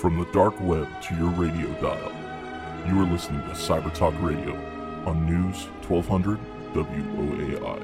[0.00, 2.10] From the dark web to your radio dial,
[2.88, 4.54] you are listening to Cyber Talk Radio
[5.04, 6.38] on News 1200
[6.72, 7.82] WOAI.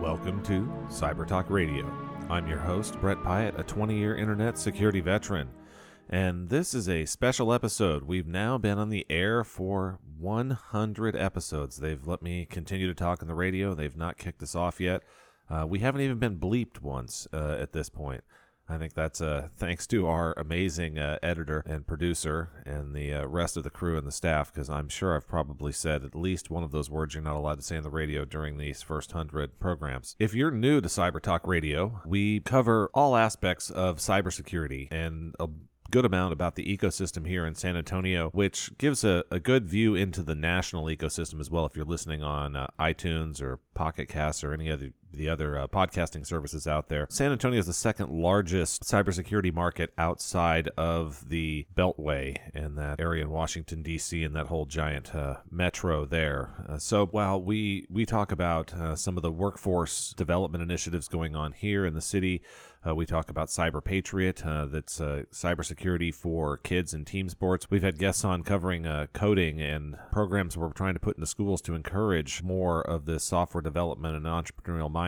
[0.00, 1.88] Welcome to Cyber Talk Radio.
[2.28, 5.48] I'm your host, Brett Pyatt, a 20 year internet security veteran.
[6.08, 8.04] And this is a special episode.
[8.04, 11.76] We've now been on the air for 100 episodes.
[11.76, 13.74] They've let me continue to talk on the radio.
[13.74, 15.02] They've not kicked us off yet.
[15.50, 18.24] Uh, we haven't even been bleeped once uh, at this point.
[18.70, 23.26] I think that's uh, thanks to our amazing uh, editor and producer and the uh,
[23.26, 26.50] rest of the crew and the staff, because I'm sure I've probably said at least
[26.50, 29.12] one of those words you're not allowed to say on the radio during these first
[29.12, 30.16] hundred programs.
[30.18, 35.48] If you're new to Cyber Talk Radio, we cover all aspects of cybersecurity and a
[35.90, 39.94] good amount about the ecosystem here in San Antonio, which gives a, a good view
[39.94, 41.66] into the national ecosystem as well.
[41.66, 45.66] If you're listening on uh, iTunes or Pocket Casts or any other the other uh,
[45.66, 47.06] podcasting services out there.
[47.10, 53.22] San Antonio is the second largest cybersecurity market outside of the Beltway and that area
[53.22, 54.22] in Washington D.C.
[54.22, 56.64] and that whole giant uh, metro there.
[56.68, 61.34] Uh, so while we we talk about uh, some of the workforce development initiatives going
[61.34, 62.42] on here in the city.
[62.86, 67.66] Uh, we talk about Cyber Patriot, uh, that's uh, cybersecurity for kids and team sports.
[67.70, 71.60] We've had guests on covering uh, coding and programs we're trying to put into schools
[71.62, 74.98] to encourage more of this software development and entrepreneurial mindset.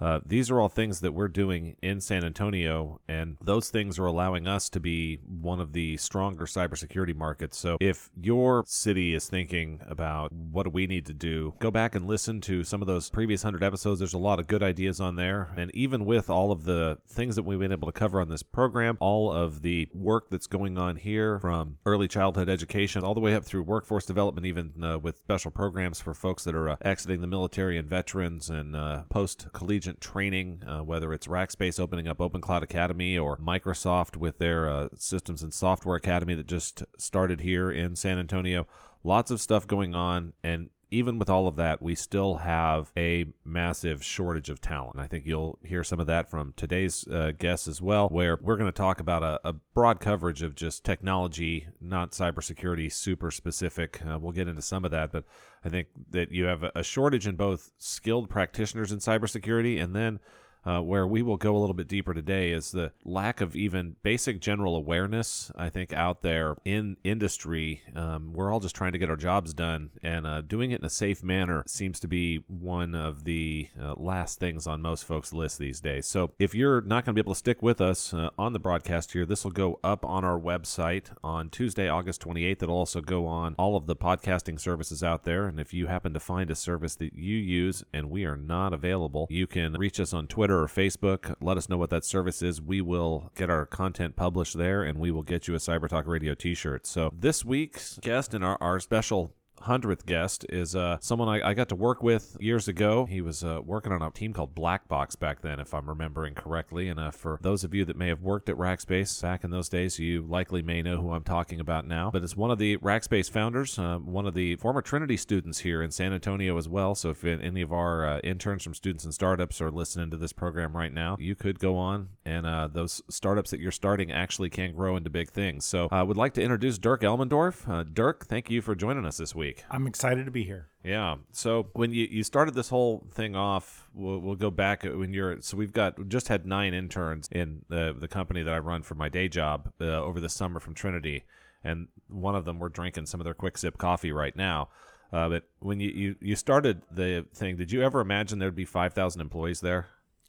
[0.00, 4.06] Uh, these are all things that we're doing in San Antonio, and those things are
[4.06, 7.58] allowing us to be one of the stronger cybersecurity markets.
[7.58, 11.94] So if your city is thinking about what do we need to do, go back
[11.94, 13.98] and listen to some of those previous 100 episodes.
[13.98, 15.50] There's a lot of good ideas on there.
[15.56, 18.42] And even with all of the things that we've been able to cover on this
[18.42, 23.20] program, all of the work that's going on here from early childhood education all the
[23.20, 26.76] way up through workforce development, even uh, with special programs for folks that are uh,
[26.82, 32.08] exiting the military and veterans and uh, post collegiate training, uh, whether it's Rackspace opening
[32.08, 36.84] up Open Cloud Academy or Microsoft with their uh, Systems and Software Academy that just
[36.98, 38.66] started here in San Antonio.
[39.04, 43.26] Lots of stuff going on, and even with all of that, we still have a
[43.44, 44.98] massive shortage of talent.
[44.98, 48.56] I think you'll hear some of that from today's uh, guests as well, where we're
[48.56, 54.00] going to talk about a, a, broad coverage of just technology, not cybersecurity, super specific.
[54.04, 55.24] Uh, we'll get into some of that, but
[55.64, 60.20] I think that you have a shortage in both skilled practitioners in cybersecurity and then
[60.68, 63.96] uh, where we will go a little bit deeper today is the lack of even
[64.02, 67.82] basic general awareness, I think, out there in industry.
[67.96, 70.84] Um, we're all just trying to get our jobs done, and uh, doing it in
[70.84, 75.32] a safe manner seems to be one of the uh, last things on most folks'
[75.32, 76.06] list these days.
[76.06, 78.58] So if you're not going to be able to stick with us uh, on the
[78.58, 82.62] broadcast here, this will go up on our website on Tuesday, August 28th.
[82.62, 85.46] It'll also go on all of the podcasting services out there.
[85.46, 88.74] And if you happen to find a service that you use and we are not
[88.74, 91.34] available, you can reach us on Twitter or Facebook.
[91.40, 92.60] Let us know what that service is.
[92.60, 96.06] We will get our content published there and we will get you a Cyber Talk
[96.06, 96.86] Radio t shirt.
[96.86, 99.32] So, this week's guest in our, our special
[99.62, 103.06] hundredth guest is uh, someone I, I, got to work with years ago.
[103.06, 106.34] He was uh, working on a team called Black Box back then, if I'm remembering
[106.34, 106.88] correctly.
[106.88, 109.68] And uh, for those of you that may have worked at Rackspace back in those
[109.68, 112.10] days, you likely may know who I'm talking about now.
[112.10, 115.82] But it's one of the Rackspace founders, uh, one of the former Trinity students here
[115.82, 116.94] in San Antonio as well.
[116.94, 120.32] So if any of our uh, interns from students and startups are listening to this
[120.32, 124.50] program right now, you could go on and uh, those startups that you're starting actually
[124.50, 125.64] can grow into big things.
[125.64, 127.94] So I would like to introduce Dirk Elmendorf.
[127.94, 129.64] Dirk, thank you for joining us this week week.
[129.70, 130.68] I'm excited to be here.
[130.84, 131.16] Yeah.
[131.32, 135.40] So when you, you started this whole thing off, we'll, we'll go back when you're.
[135.40, 138.82] So we've got we just had nine interns in the the company that I run
[138.82, 141.24] for my day job uh, over the summer from Trinity,
[141.64, 144.68] and one of them we're drinking some of their quick sip coffee right now.
[145.12, 148.64] Uh, but when you, you you started the thing, did you ever imagine there'd be
[148.64, 149.88] five thousand employees there?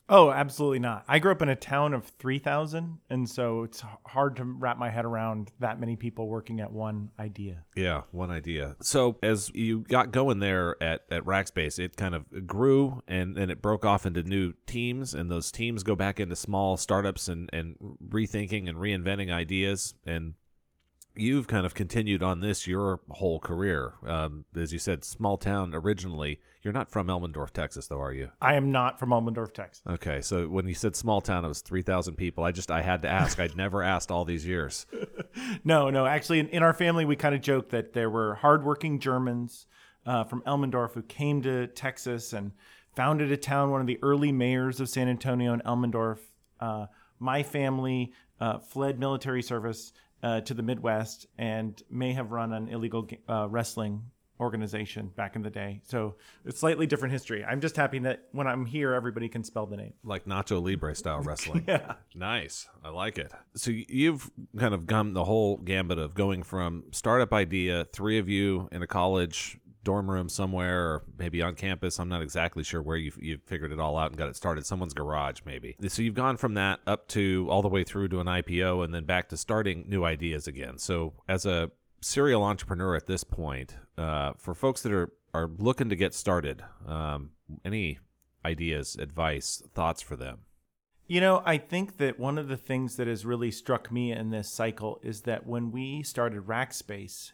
[0.09, 1.05] Oh, absolutely not.
[1.07, 4.89] I grew up in a town of 3,000, and so it's hard to wrap my
[4.89, 7.63] head around that many people working at one idea.
[7.75, 8.75] Yeah, one idea.
[8.81, 13.51] So as you got going there at, at Rackspace, it kind of grew and then
[13.51, 17.49] it broke off into new teams, and those teams go back into small startups and,
[17.53, 19.93] and rethinking and reinventing ideas.
[20.05, 20.33] And
[21.15, 23.93] you've kind of continued on this your whole career.
[24.05, 26.39] Um, as you said, small town originally.
[26.61, 28.31] You're not from Elmendorf, Texas, though, are you?
[28.41, 29.81] I am not from Elmendorf, Texas.
[29.87, 32.43] Okay, so when you said small town, it was three thousand people.
[32.43, 33.39] I just I had to ask.
[33.39, 34.85] I'd never asked all these years.
[35.63, 36.05] no, no.
[36.05, 39.67] Actually, in, in our family, we kind of joked that there were hardworking Germans
[40.05, 42.51] uh, from Elmendorf who came to Texas and
[42.95, 43.71] founded a town.
[43.71, 46.19] One of the early mayors of San Antonio and Elmendorf.
[46.59, 46.87] Uh,
[47.19, 49.93] my family uh, fled military service
[50.23, 54.03] uh, to the Midwest and may have run an illegal uh, wrestling
[54.39, 55.81] organization back in the day.
[55.83, 57.43] So it's slightly different history.
[57.43, 59.93] I'm just happy that when I'm here, everybody can spell the name.
[60.03, 61.65] Like Nacho Libre style wrestling.
[61.67, 61.95] Yeah.
[62.15, 62.67] Nice.
[62.83, 63.31] I like it.
[63.55, 68.29] So you've kind of gone the whole gambit of going from startup idea, three of
[68.29, 71.99] you in a college dorm room somewhere or maybe on campus.
[71.99, 74.65] I'm not exactly sure where you you figured it all out and got it started.
[74.65, 75.75] Someone's garage maybe.
[75.87, 78.93] So you've gone from that up to all the way through to an IPO and
[78.93, 80.77] then back to starting new ideas again.
[80.77, 81.71] So as a
[82.01, 86.63] serial entrepreneur at this point, uh, for folks that are are looking to get started,
[86.87, 87.31] um,
[87.63, 87.99] any
[88.45, 90.39] ideas, advice, thoughts for them?
[91.07, 94.29] You know, I think that one of the things that has really struck me in
[94.29, 97.31] this cycle is that when we started Rackspace,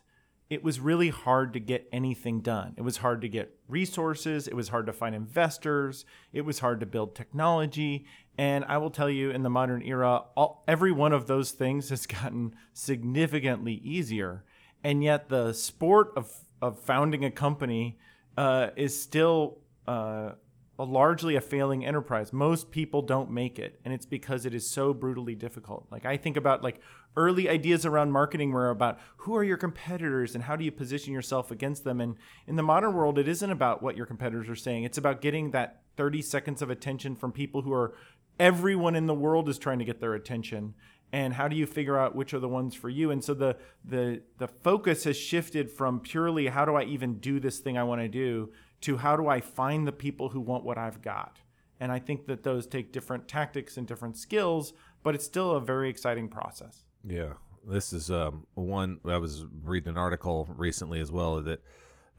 [0.50, 2.74] it was really hard to get anything done.
[2.78, 6.80] It was hard to get resources, it was hard to find investors, it was hard
[6.82, 8.06] to build technology.
[8.38, 11.90] And I will tell you, in the modern era, all, every one of those things
[11.90, 14.44] has gotten significantly easier.
[14.84, 16.32] And yet, the sport of,
[16.62, 17.98] of founding a company
[18.38, 20.34] uh, is still uh,
[20.78, 22.34] a largely a failing enterprise.
[22.34, 25.88] Most people don't make it, and it's because it is so brutally difficult.
[25.92, 26.82] Like I think about like
[27.16, 31.14] early ideas around marketing were about who are your competitors and how do you position
[31.14, 32.02] yourself against them.
[32.02, 34.84] And in the modern world, it isn't about what your competitors are saying.
[34.84, 37.94] It's about getting that 30 seconds of attention from people who are
[38.40, 40.74] everyone in the world is trying to get their attention
[41.14, 43.56] and how do you figure out which are the ones for you and so the
[43.86, 47.84] the the focus has shifted from purely how do i even do this thing i
[47.84, 48.52] want to do
[48.86, 51.40] to how do I find the people who want what I've got?
[51.80, 55.60] And I think that those take different tactics and different skills, but it's still a
[55.60, 56.84] very exciting process.
[57.04, 57.34] Yeah.
[57.68, 61.64] This is um, one I was reading an article recently as well that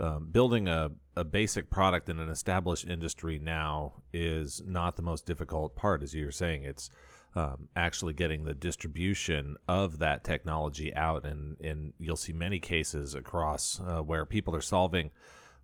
[0.00, 5.24] um, building a, a basic product in an established industry now is not the most
[5.24, 6.64] difficult part, as you were saying.
[6.64, 6.90] It's
[7.36, 13.14] um, actually getting the distribution of that technology out, and, and you'll see many cases
[13.14, 15.12] across uh, where people are solving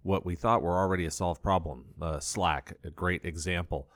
[0.02, 1.86] what we thought were already a solved problem.
[2.00, 3.88] Uh, Slack, a great example.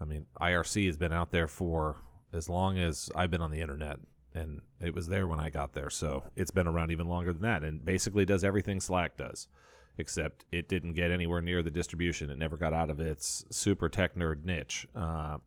[0.00, 1.96] I mean, IRC has been out there for
[2.32, 3.98] as long as I've been on the internet,
[4.34, 5.90] and it was there when I got there.
[5.90, 9.48] So it's been around even longer than that, and basically does everything Slack does,
[9.96, 12.30] except it didn't get anywhere near the distribution.
[12.30, 14.86] It never got out of its super tech nerd niche.
[14.94, 15.38] Uh,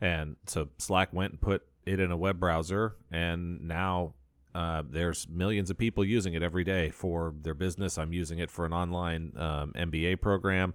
[0.00, 4.14] and so Slack went and put it in a web browser, and now
[4.54, 7.98] uh, there's millions of people using it every day for their business.
[7.98, 10.74] I'm using it for an online um, MBA program.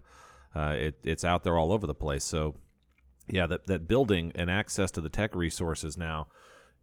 [0.55, 2.23] Uh, it, it's out there all over the place.
[2.23, 2.55] So,
[3.27, 6.27] yeah, that, that building and access to the tech resources now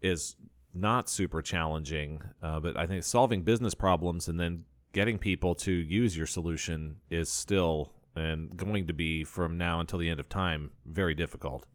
[0.03, 0.37] is
[0.75, 5.73] not super challenging, uh, but I think solving business problems and then getting people to
[5.73, 10.29] use your solution is still and going to be from now until the end of
[10.29, 11.67] time very difficult.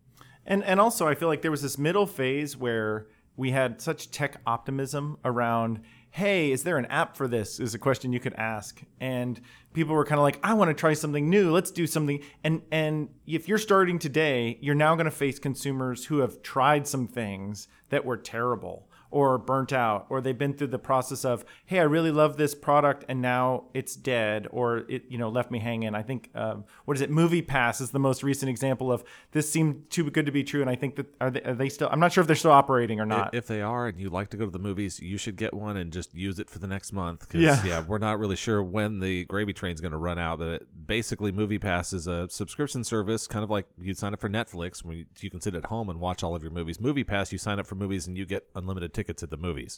[0.46, 4.12] And and also I feel like there was this middle phase where we had such
[4.12, 5.80] tech optimism around
[6.10, 7.60] hey is there an app for this?
[7.60, 8.81] is a question you could ask.
[9.00, 9.39] And
[9.74, 12.19] people were kind of like i want to try something new let's do something.
[12.44, 16.88] And and if you're starting today you're now going to face consumers who have tried
[16.88, 21.45] some things that were terrible or burnt out or they've been through the process of
[21.66, 25.49] hey i really love this product and now it's dead or it you know left
[25.52, 25.95] me hanging.
[25.95, 27.11] I think um, what is it?
[27.11, 30.69] MoviePass is the most recent example of this seemed too good to be true and
[30.69, 32.99] i think that are they, are they still i'm not sure if they're still operating
[32.99, 33.33] or not.
[33.33, 35.78] if they are and you like to go to the movies you should get one
[35.78, 37.64] and just use it for the next month cause, Yeah.
[37.66, 40.68] yeah we're not really sure when the gravy train's going to run out but it,
[40.87, 44.97] basically MoviePass is a subscription service kind of like you'd sign up for netflix when
[44.97, 46.78] you, you can sit at home and watch all of your movies.
[46.78, 49.73] MoviePass you sign up for movies and you get unlimited tickets at the movies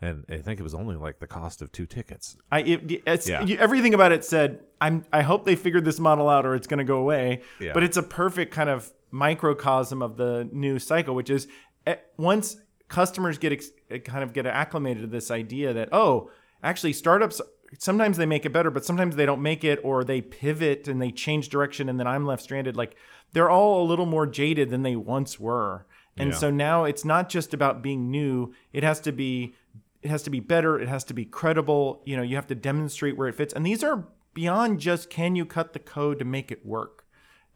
[0.00, 3.28] and i think it was only like the cost of two tickets I it, it's
[3.28, 3.42] Yeah.
[3.48, 4.48] you, everything about it said
[4.80, 7.42] I'm I hope they figured this model out or it's going to go away.
[7.60, 7.72] Yeah.
[7.74, 11.46] But it's a perfect kind of microcosm of the new cycle, which is
[11.86, 12.56] eh, once
[12.88, 16.30] customers get ex, eh, kind of get acclimated to this idea that oh,
[16.62, 17.40] actually startups
[17.78, 21.00] sometimes they make it better, but sometimes they don't make it or they pivot and
[21.00, 22.74] they change direction and then I'm left stranded.
[22.76, 22.96] Like
[23.32, 25.86] they're all a little more jaded than they once were.
[26.20, 26.36] And Yeah.
[26.36, 29.54] so now it's not just about being new, it has to be
[30.02, 30.80] it has to be better.
[30.80, 32.02] It has to be credible.
[32.06, 33.52] You know you have to demonstrate where it fits.
[33.54, 37.04] And these are beyond just can you cut the code to make it work?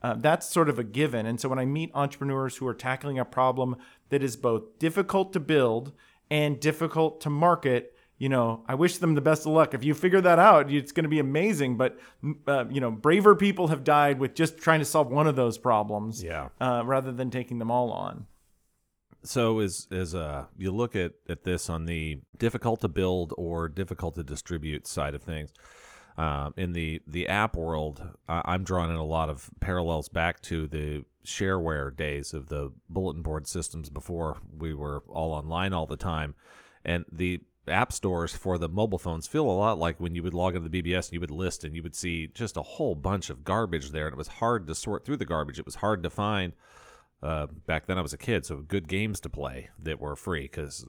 [0.02, 1.24] Uh, that's sort of a given.
[1.24, 3.76] And so when i meet entrepreneurs who are tackling a problem
[4.10, 5.92] that is both difficult to build
[6.30, 9.72] and difficult to market you know i wish them the best of luck.
[9.72, 11.78] If you figure that out it's going to be amazing.
[11.78, 11.98] But
[12.46, 15.56] uh, you know braver people have died with just trying to solve one of those
[15.56, 16.48] problems Yeah.
[16.60, 18.26] uh, rather than taking them all on
[19.24, 23.68] So as as uh you look at at this on the difficult to build or
[23.68, 25.52] difficult to distribute side of things,
[26.18, 30.40] um, in the the app world, I I'm drawing in a lot of parallels back
[30.42, 35.86] to the shareware days of the bulletin board systems before we were all online all
[35.86, 36.34] the time,
[36.84, 40.34] and the app stores for the mobile phones feel a lot like when you would
[40.34, 42.94] log into the BBS and you would list and you would see just a whole
[42.94, 45.58] bunch of garbage there, and it was hard to sort through the garbage.
[45.58, 46.52] It was hard to find.
[47.22, 50.42] Uh, back then I was a kid, so good games to play that were free
[50.42, 50.84] because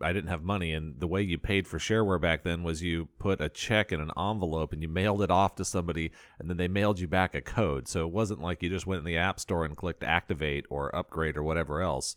[0.00, 0.72] I didn't have money.
[0.72, 4.00] And the way you paid for shareware back then was you put a check in
[4.00, 7.36] an envelope and you mailed it off to somebody, and then they mailed you back
[7.36, 7.86] a code.
[7.86, 10.94] So it wasn't like you just went in the app store and clicked activate or
[10.94, 12.16] upgrade or whatever else.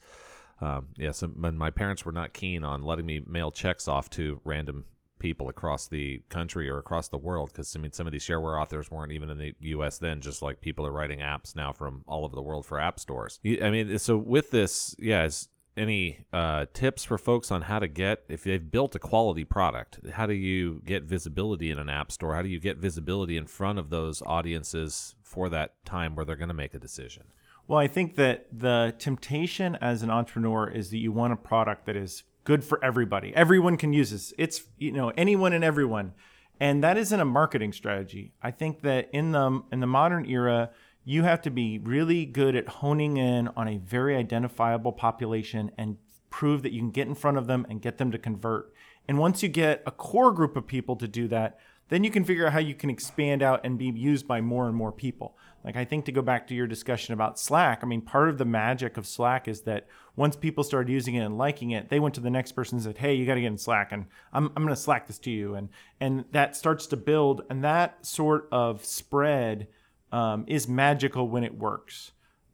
[0.62, 4.42] Um, yeah, so my parents were not keen on letting me mail checks off to
[4.44, 4.86] random
[5.20, 8.60] people across the country or across the world because I mean some of these shareware
[8.60, 9.98] authors weren't even in the U.S.
[9.98, 10.22] then.
[10.22, 13.40] Just like people are writing apps now from all over the world for app stores.
[13.46, 15.30] I mean, so with this, yeah,
[15.78, 20.00] any uh, tips for folks on how to get if they've built a quality product?
[20.12, 22.36] How do you get visibility in an app store?
[22.36, 26.36] How do you get visibility in front of those audiences for that time where they're
[26.36, 27.24] going to make a decision?
[27.68, 31.86] Well, I think that the temptation as an entrepreneur is that you want a product
[31.86, 33.34] that is good for everybody.
[33.36, 34.34] Everyone can use this.
[34.38, 36.14] It's you know anyone and everyone,
[36.60, 38.34] and that isn't a marketing strategy.
[38.42, 40.72] I think that in the in the modern era,
[41.04, 45.98] you have to be really good at honing in on a very identifiable population and
[46.30, 48.74] prove that you can get in front of them and get them to convert.
[49.08, 52.24] And once you get a core group of people to do that, then you can
[52.24, 55.36] figure out how you can expand out and be used by more and more people.
[55.64, 58.38] Like I think to go back to your discussion about Slack, I mean, part of
[58.38, 62.00] the magic of Slack is that once people started using it and liking it, they
[62.00, 64.06] went to the next person and said, "Hey, you got to get in Slack, and
[64.32, 67.64] I'm I'm going to Slack this to you," and and that starts to build, and
[67.64, 69.68] that sort of spread
[70.12, 72.12] um, is magical when it works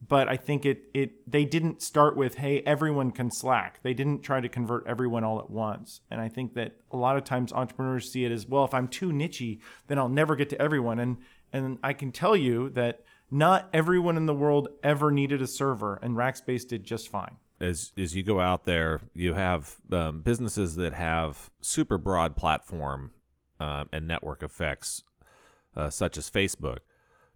[0.08, 3.80] but I think it it they didn't start with hey everyone can Slack.
[3.84, 6.02] They didn't try to convert everyone all at once.
[6.12, 8.88] And I think that a lot of times entrepreneurs see it as well if I'm
[8.88, 11.00] too nichey, then I'll never get to everyone.
[11.00, 11.18] And
[11.56, 15.96] and I can tell you that not everyone in the world ever needed a server,
[16.02, 17.38] and Rackspace did just fine.
[17.60, 23.12] As as you go out there, you have um, businesses that have super broad platform
[23.60, 25.04] uh, and network effects,
[25.76, 26.80] uh, such as Facebook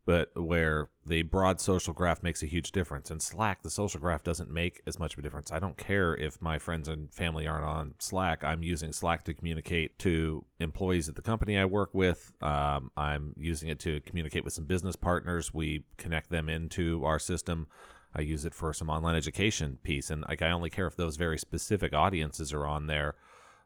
[0.10, 3.12] but where the broad social graph makes a huge difference.
[3.12, 5.52] In Slack, the social graph doesn't make as much of a difference.
[5.52, 8.44] I don't care if my friends and family aren't on Slack.
[8.44, 12.34] I'm using Slack to communicate to employees at the company I work with.
[12.42, 15.54] Um, I'm using it to communicate with some business partners.
[15.54, 17.68] We connect them into our system.
[18.16, 21.18] I use it for some online education piece, and like I only care if those
[21.18, 23.14] very specific audiences are on there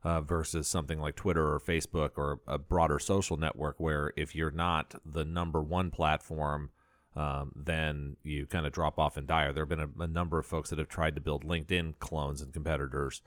[0.03, 4.51] uh, versus something like Twitter or Facebook or a broader social network where if you're
[4.51, 6.69] not the number one platform,
[7.15, 9.51] um, then you kind of drop off and die.
[9.51, 12.41] There have been a, a, number of folks that have tried to build LinkedIn clones
[12.41, 13.21] and competitors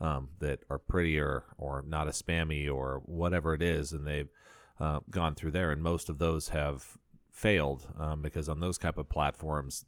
[0.00, 4.28] um, that are prettier or not as spammy or whatever it is, and they've
[4.78, 6.98] uh, gone through there, and most of those have
[7.32, 9.86] failed um, because on those type of platforms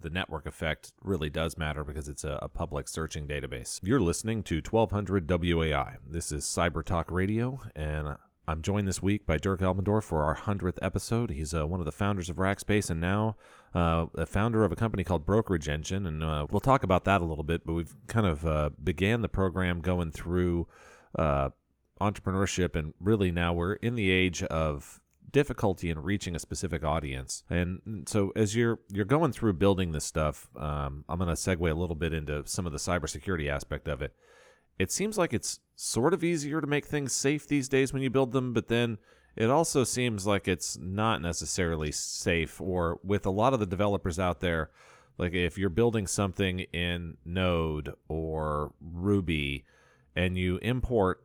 [0.00, 3.80] the network effect really does matter because it's a, a, public searching database.
[3.82, 5.96] You're listening to 1200 WOAI.
[6.06, 10.36] This is Cyber Talk Radio, and I'm joined this week by Dirk Elmendorf for our
[10.36, 11.30] 100th episode.
[11.30, 13.36] He's uh, one of the founders of Rackspace and now
[13.74, 16.06] uh, a founder of a company called Brokerage Engine.
[16.06, 19.22] And uh, we'll talk about that a little bit, but we've kind of uh, began
[19.22, 20.68] the program going through
[21.18, 21.50] uh,
[22.00, 25.00] entrepreneurship, and really now we're in the age of
[25.34, 27.42] difficulty in reaching a specific audience.
[27.50, 31.70] And so as you're you're going through building this stuff, um, I'm going to segue
[31.70, 34.14] a little bit into some of the cybersecurity aspect of it.
[34.78, 38.10] It seems like it's sort of easier to make things safe these days when you
[38.10, 38.98] build them, but then
[39.36, 42.60] it also seems like it's not necessarily safe.
[42.60, 44.70] Or with a lot of the developers out there,
[45.18, 49.64] like if you're building something in Node or Ruby
[50.14, 51.24] and you import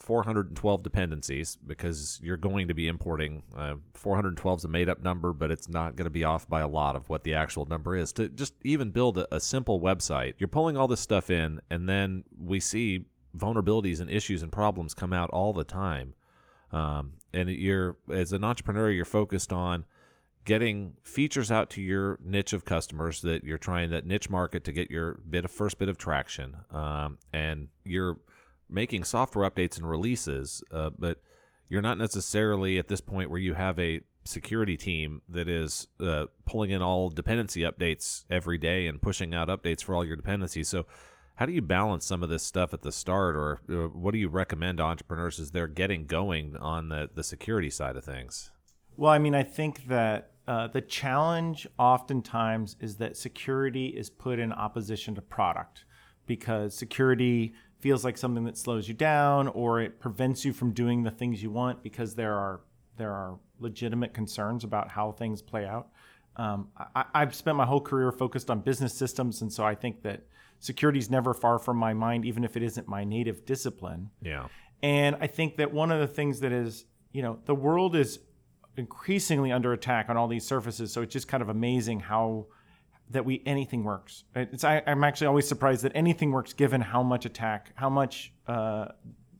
[0.00, 5.32] 412 dependencies because you're going to be importing uh, 412 is a made up number,
[5.34, 7.94] but it's not going to be off by a lot of what the actual number
[7.94, 8.10] is.
[8.14, 11.86] To just even build a, a simple website, you're pulling all this stuff in, and
[11.86, 13.04] then we see
[13.36, 16.14] vulnerabilities and issues and problems come out all the time.
[16.72, 19.84] Um, and you're, as an entrepreneur, you're focused on
[20.44, 24.72] getting features out to your niche of customers that you're trying that niche market to
[24.72, 28.16] get your bit of first bit of traction um, and you're
[28.70, 31.18] making software updates and releases, uh, but
[31.68, 36.26] you're not necessarily at this point where you have a security team that is uh,
[36.44, 40.68] pulling in all dependency updates every day and pushing out updates for all your dependencies.
[40.68, 40.86] So,
[41.36, 44.18] how do you balance some of this stuff at the start, or, or what do
[44.18, 48.50] you recommend to entrepreneurs as they're getting going on the, the security side of things?
[48.98, 54.38] Well, I mean, I think that uh, the challenge oftentimes is that security is put
[54.38, 55.84] in opposition to product
[56.26, 61.02] because security feels like something that slows you down or it prevents you from doing
[61.02, 62.60] the things you want because there are
[62.96, 65.88] there are legitimate concerns about how things play out.
[66.36, 70.02] Um, I, have spent my whole career focused on business systems, and so I think
[70.02, 70.22] that
[70.58, 74.10] security is never far from my mind, even if it isn't my native discipline.
[74.22, 74.46] Yeah.
[74.82, 78.20] And I think that one of the things that is, you know, the world is
[78.76, 80.92] increasingly under attack on all these surfaces.
[80.92, 82.46] So it's just kind of amazing how
[83.10, 84.24] that we anything works.
[84.34, 88.32] It's I, am actually always surprised that anything works given how much attack, how much
[88.46, 88.86] uh,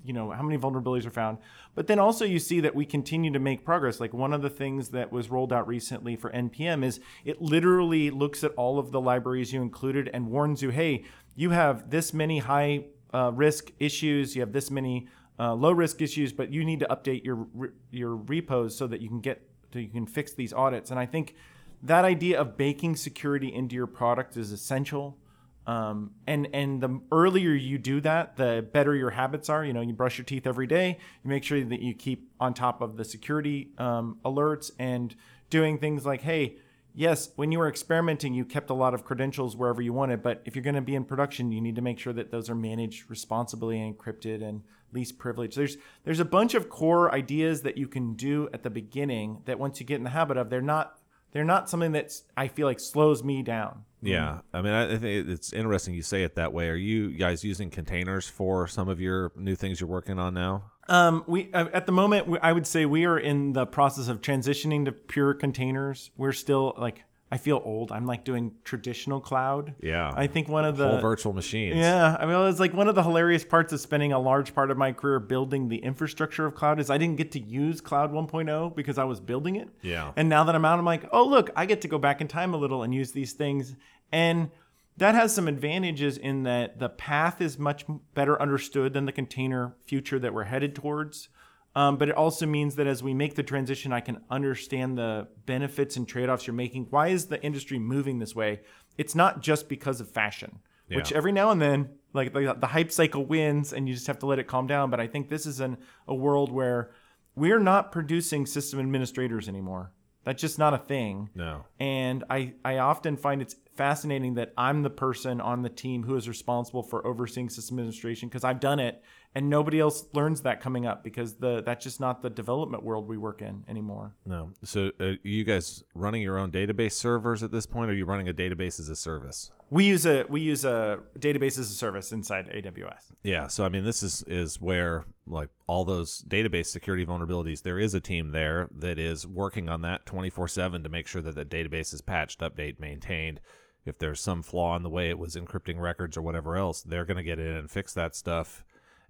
[0.04, 1.38] you know, how many vulnerabilities are found.
[1.74, 4.00] But then also you see that we continue to make progress.
[4.00, 8.10] Like one of the things that was rolled out recently for NPM is it literally
[8.10, 11.04] looks at all of the libraries you included and warns you, hey,
[11.36, 15.08] you have this many high uh, risk issues, you have this many
[15.38, 17.46] uh, low risk issues, but you need to update your
[17.90, 20.90] your repos so that you can get so you can fix these audits.
[20.90, 21.34] And I think
[21.82, 25.18] that idea of baking security into your product is essential.
[25.66, 29.64] Um, and and the earlier you do that, the better your habits are.
[29.64, 30.98] You know, you brush your teeth every day.
[31.22, 35.14] You make sure that you keep on top of the security um, alerts and
[35.48, 36.56] doing things like, hey,
[36.94, 40.22] yes, when you were experimenting, you kept a lot of credentials wherever you wanted.
[40.22, 42.50] But if you're going to be in production, you need to make sure that those
[42.50, 45.54] are managed responsibly and encrypted and least privilege.
[45.54, 49.58] There's there's a bunch of core ideas that you can do at the beginning that
[49.58, 50.99] once you get in the habit of, they're not
[51.32, 53.84] they're not something that I feel like slows me down.
[54.02, 56.68] Yeah, I mean, I think it's interesting you say it that way.
[56.68, 60.64] Are you guys using containers for some of your new things you're working on now?
[60.88, 64.22] Um, we uh, at the moment, I would say we are in the process of
[64.22, 66.10] transitioning to pure containers.
[66.16, 67.92] We're still like I feel old.
[67.92, 69.74] I'm like doing traditional cloud.
[69.80, 70.12] Yeah.
[70.16, 71.76] I think one of the whole virtual machines.
[71.76, 72.16] Yeah.
[72.18, 74.76] I mean, it's like one of the hilarious parts of spending a large part of
[74.76, 78.74] my career building the infrastructure of cloud is I didn't get to use cloud 1.0
[78.74, 79.68] because I was building it.
[79.80, 80.10] Yeah.
[80.16, 82.26] And now that I'm out, I'm like, oh, look, I get to go back in
[82.26, 83.76] time a little and use these things.
[84.10, 84.50] And
[84.96, 89.76] that has some advantages in that the path is much better understood than the container
[89.86, 91.28] future that we're headed towards.
[91.76, 95.28] Um, but it also means that as we make the transition, I can understand the
[95.46, 96.88] benefits and trade offs you're making.
[96.90, 98.60] Why is the industry moving this way?
[98.98, 100.96] It's not just because of fashion, yeah.
[100.96, 104.18] which every now and then, like the, the, hype cycle wins and you just have
[104.18, 104.90] to let it calm down.
[104.90, 105.78] But I think this is an,
[106.08, 106.90] a world where
[107.36, 109.92] we're not producing system administrators anymore.
[110.24, 111.30] That's just not a thing.
[111.34, 111.64] No.
[111.78, 116.16] And I, I often find it's fascinating that I'm the person on the team who
[116.16, 119.02] is responsible for overseeing system administration because I've done it
[119.34, 123.08] and nobody else learns that coming up because the that's just not the development world
[123.08, 124.14] we work in anymore.
[124.26, 124.50] No.
[124.64, 128.04] So uh, you guys running your own database servers at this point or are you
[128.04, 129.52] running a database as a service?
[129.70, 133.12] We use a we use a database as a service inside AWS.
[133.22, 137.78] Yeah, so I mean this is is where like all those database security vulnerabilities there
[137.78, 141.44] is a team there that is working on that 24/7 to make sure that the
[141.44, 143.40] database is patched, update, maintained
[143.86, 147.06] if there's some flaw in the way it was encrypting records or whatever else, they're
[147.06, 148.62] going to get in and fix that stuff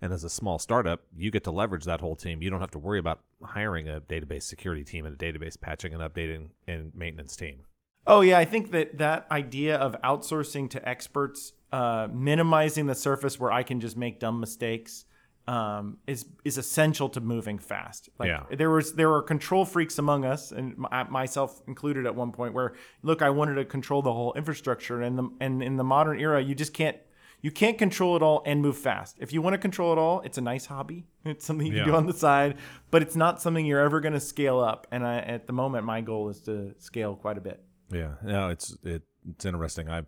[0.02, 2.42] and as a small startup, you get to leverage that whole team.
[2.42, 5.92] You don't have to worry about hiring a database security team and a database patching
[5.92, 7.64] and updating and maintenance team.
[8.06, 13.38] Oh yeah, I think that that idea of outsourcing to experts, uh, minimizing the surface
[13.38, 15.04] where I can just make dumb mistakes,
[15.46, 18.08] um, is is essential to moving fast.
[18.18, 18.44] Like yeah.
[18.56, 22.54] there was there were control freaks among us, and myself included at one point.
[22.54, 26.18] Where look, I wanted to control the whole infrastructure, and the and in the modern
[26.20, 26.96] era, you just can't
[27.42, 29.16] you can't control it all and move fast.
[29.18, 31.06] If you want to control it all, it's a nice hobby.
[31.24, 31.82] It's something you yeah.
[31.82, 32.56] can do on the side,
[32.90, 34.86] but it's not something you're ever going to scale up.
[34.90, 37.62] And I, at the moment, my goal is to scale quite a bit.
[37.90, 39.90] Yeah, no, it's it, it's interesting.
[39.90, 40.04] I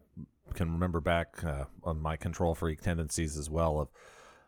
[0.55, 3.79] can remember back uh, on my control freak tendencies as well.
[3.79, 3.89] Of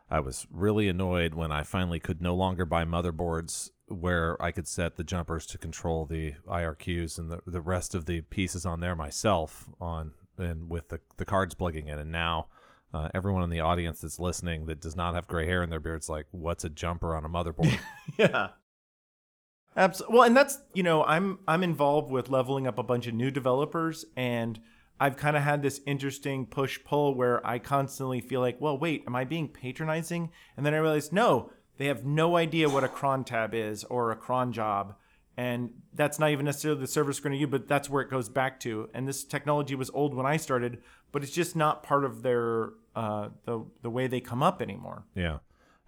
[0.09, 4.67] I was really annoyed when I finally could no longer buy motherboards where I could
[4.67, 8.79] set the jumpers to control the IRQs and the, the rest of the pieces on
[8.79, 11.99] there myself on and with the, the cards plugging in.
[11.99, 12.47] And now
[12.95, 15.81] uh, everyone in the audience that's listening that does not have gray hair in their
[15.81, 17.77] beards, like, what's a jumper on a motherboard?
[18.17, 18.49] yeah.
[19.75, 20.15] Absolutely.
[20.15, 23.29] Well, and that's you know, I'm I'm involved with leveling up a bunch of new
[23.29, 24.57] developers, and
[25.01, 29.03] I've kind of had this interesting push pull where I constantly feel like, well, wait,
[29.05, 30.31] am I being patronizing?
[30.55, 34.11] And then I realize, no, they have no idea what a cron tab is or
[34.11, 34.95] a cron job.
[35.37, 38.57] And that's not even necessarily the going to use, but that's where it goes back
[38.61, 38.89] to.
[38.93, 42.69] And this technology was old when I started, but it's just not part of their
[42.95, 45.05] uh, the the way they come up anymore.
[45.15, 45.39] Yeah.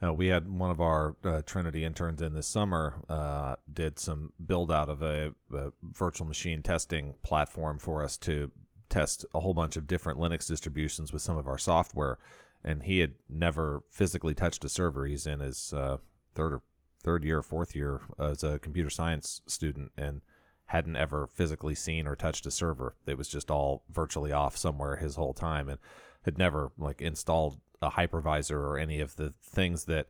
[0.01, 4.31] Uh, we had one of our uh, Trinity interns in this summer uh, did some
[4.45, 8.51] build out of a, a, virtual machine testing platform for us to
[8.89, 12.19] test a whole bunch of different Linux distributions with some of our software,
[12.63, 15.07] and he had never physically touched a server.
[15.07, 15.97] He's in his uh,
[16.35, 16.61] third or
[17.03, 20.21] third year, fourth year as a computer science student, and
[20.67, 22.95] hadn't ever physically seen or touched a server.
[23.05, 25.79] It was just all virtually off somewhere his whole time, and
[26.23, 30.07] had never like installed a hypervisor or any of the things that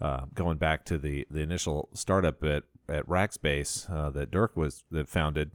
[0.00, 4.84] uh, going back to the the initial startup at at Rackspace uh, that Dirk was
[4.90, 5.52] that founded.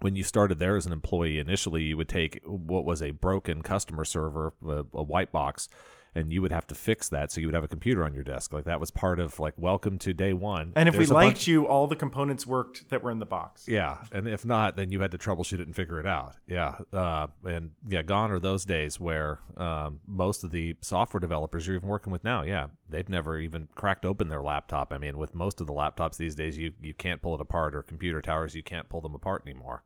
[0.00, 3.62] when you started there as an employee, initially you would take what was a broken
[3.62, 5.68] customer server, a, a white box,
[6.14, 8.24] and you would have to fix that so you would have a computer on your
[8.24, 8.52] desk.
[8.52, 10.72] Like that was part of like welcome to day one.
[10.76, 13.26] And if There's we liked bunch- you, all the components worked that were in the
[13.26, 13.66] box.
[13.68, 16.34] yeah and if not then you had to troubleshoot it and figure it out.
[16.46, 21.66] Yeah uh, and yeah gone are those days where um, most of the software developers
[21.66, 24.92] you're even working with now yeah they've never even cracked open their laptop.
[24.92, 27.74] I mean with most of the laptops these days you you can't pull it apart
[27.74, 29.84] or computer towers you can't pull them apart anymore.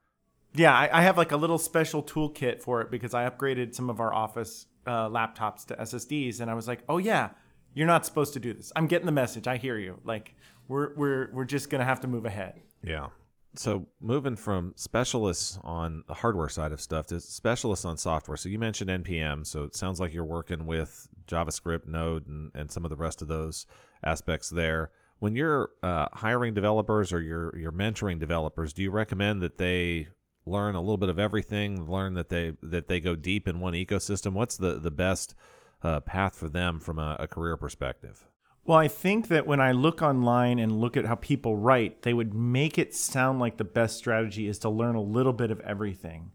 [0.55, 3.89] Yeah, I, I have like a little special toolkit for it because I upgraded some
[3.89, 7.31] of our office uh, laptops to SSDs, and I was like, oh yeah,
[7.75, 8.73] you're not supposed to do this.
[8.77, 9.47] I'm getting the message.
[9.47, 10.01] I hear you.
[10.05, 10.35] Like
[10.69, 12.61] we're we're we're just gonna have to move ahead.
[12.83, 13.09] Yeah.
[13.55, 18.37] So moving from specialists on the hardware side of stuff to specialists on software.
[18.39, 19.47] So you mentioned NPM.
[19.47, 23.21] So it sounds like you're working with JavaScript, Node, and, and some of the rest
[23.21, 23.67] of those
[24.03, 24.91] aspects there.
[25.19, 30.09] When you're uh, hiring developers or you're you're mentoring developers, do you recommend that they
[30.47, 33.75] learn a little bit of everything, learn that they that they go deep in one
[33.75, 34.33] ecosystem?
[34.33, 35.35] What's the the best
[35.83, 38.27] uh, path for them from a, a career perspective?
[38.65, 42.15] Well, I think that when I look online and look at how people write, they
[42.15, 45.59] would make it sound like the best strategy is to learn a little bit of
[45.61, 46.31] everything.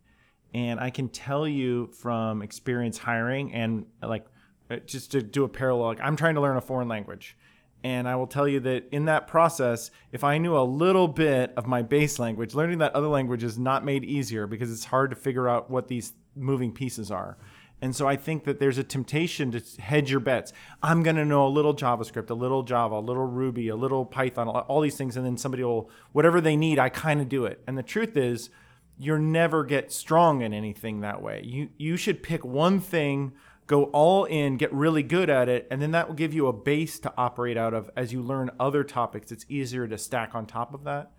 [0.54, 4.26] And I can tell you from experience hiring and like
[4.70, 7.38] uh, just to do a parallel, like I'm trying to learn a foreign language.
[7.84, 11.54] And I will tell you that in that process, if I knew a little bit
[11.56, 15.12] of my base language, learning that other language is not made easier because it's hard
[15.12, 17.38] to figure out what these moving pieces are.
[17.82, 20.52] And so I think that there's a temptation to hedge your bets.
[20.82, 24.04] I'm going to know a little JavaScript, a little Java, a little Ruby, a little
[24.04, 25.16] Python, all these things.
[25.16, 27.62] And then somebody will, whatever they need, I kind of do it.
[27.68, 28.50] And the truth is,
[28.98, 31.42] you'll never get strong in anything that way.
[31.46, 33.34] You, you should pick one thing,
[33.68, 36.54] go all in, get really good at it, and then that will give you a
[36.54, 39.32] base to operate out of as you learn other topics.
[39.32, 41.12] It's easier to stack on top of that.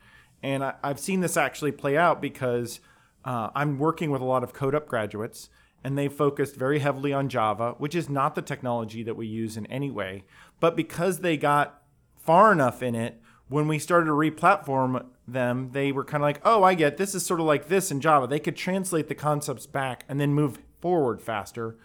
[0.42, 2.80] And I, I've seen this actually play out because
[3.24, 5.50] uh, I'm working with a lot of Codeup graduates
[5.84, 9.56] and they focused very heavily on Java, which is not the technology that we use
[9.56, 10.24] in any way.
[10.60, 11.82] But because they got
[12.16, 16.40] far enough in it, when we started to replatform them, they were kind of like,
[16.44, 18.26] oh, I get this is sort of like this in Java.
[18.26, 21.76] They could translate the concepts back and then move forward faster.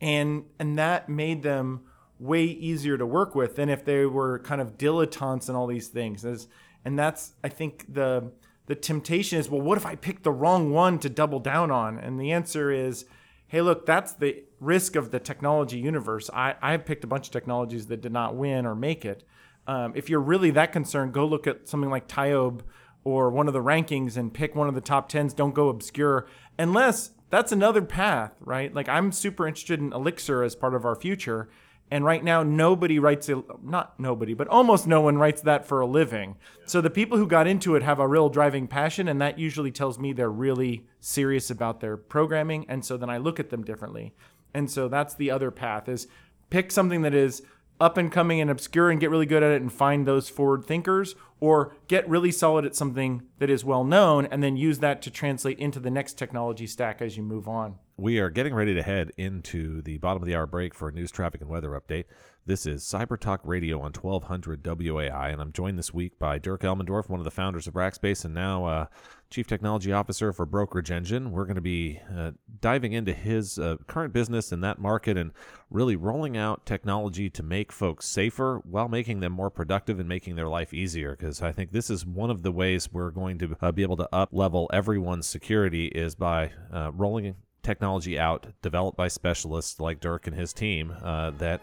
[0.00, 1.82] And and that made them
[2.18, 5.88] way easier to work with than if they were kind of dilettantes and all these
[5.88, 6.24] things.
[6.24, 6.48] As,
[6.84, 8.32] and that's I think the
[8.66, 11.98] the temptation is, well, what if I pick the wrong one to double down on?
[11.98, 13.04] And the answer is,
[13.48, 16.30] hey, look, that's the risk of the technology universe.
[16.32, 19.24] I, I picked a bunch of technologies that did not win or make it.
[19.66, 22.60] Um, if you're really that concerned, go look at something like TIOBE
[23.02, 25.34] or one of the rankings and pick one of the top tens.
[25.34, 28.74] Don't go obscure, unless that's another path, right?
[28.74, 31.48] Like I'm super interested in Elixir as part of our future.
[31.92, 35.80] And right now, nobody writes it, not nobody, but almost no one writes that for
[35.80, 36.36] a living.
[36.64, 39.72] So the people who got into it have a real driving passion, and that usually
[39.72, 42.64] tells me they're really serious about their programming.
[42.68, 44.14] And so then I look at them differently.
[44.54, 46.06] And so that's the other path is
[46.48, 47.42] pick something that is
[47.80, 50.64] up and coming and obscure and get really good at it and find those forward
[50.64, 55.00] thinkers or get really solid at something that is well known and then use that
[55.02, 57.76] to translate into the next technology stack as you move on.
[57.96, 60.92] We are getting ready to head into the bottom of the hour break for a
[60.92, 62.04] news, traffic, and weather update.
[62.46, 66.62] This is Cyber Talk Radio on 1200 WOAI, and I'm joined this week by Dirk
[66.62, 68.86] Elmendorf, one of the founders of Rackspace and now uh,
[69.28, 71.32] Chief Technology Officer for Brokerage Engine.
[71.32, 72.30] We're going to be uh,
[72.62, 75.32] diving into his uh, current business in that market and
[75.68, 80.36] really rolling out technology to make folks safer while making them more productive and making
[80.36, 81.14] their life easier.
[81.14, 83.98] Because I think this is one of the ways we're going to uh, be able
[83.98, 90.00] to up level everyone's security is by uh, rolling technology out developed by specialists like
[90.00, 91.60] Dirk and his team uh, that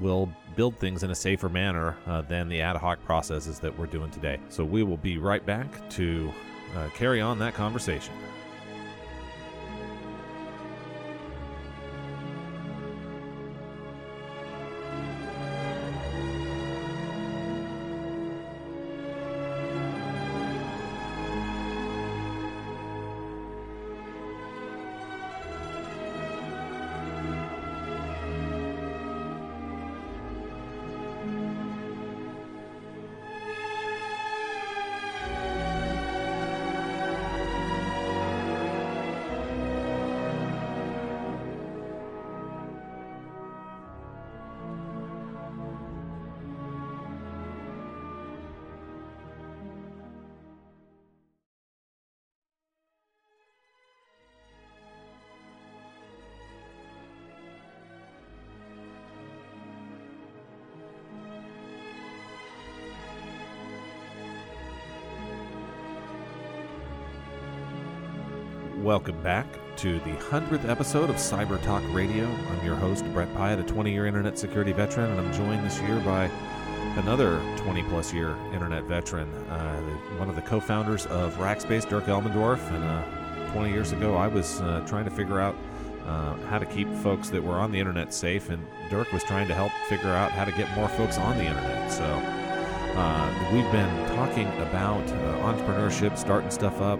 [0.00, 3.86] will build things in a safer manner uh, than the ad hoc processes that we're
[3.86, 4.38] doing today.
[4.48, 6.32] So we will be right back to
[6.76, 8.14] uh, carry on that conversation.
[68.82, 72.26] Welcome back to the 100th episode of Cyber Talk Radio.
[72.26, 75.80] I'm your host, Brett Pyatt, a 20 year internet security veteran, and I'm joined this
[75.82, 76.28] year by
[76.96, 79.80] another 20 plus year internet veteran, uh,
[80.18, 82.58] one of the co founders of Rackspace, Dirk Elmendorf.
[82.72, 85.54] And uh, 20 years ago, I was uh, trying to figure out
[86.04, 89.46] uh, how to keep folks that were on the internet safe, and Dirk was trying
[89.46, 91.92] to help figure out how to get more folks on the internet.
[91.92, 96.98] So uh, we've been talking about uh, entrepreneurship, starting stuff up,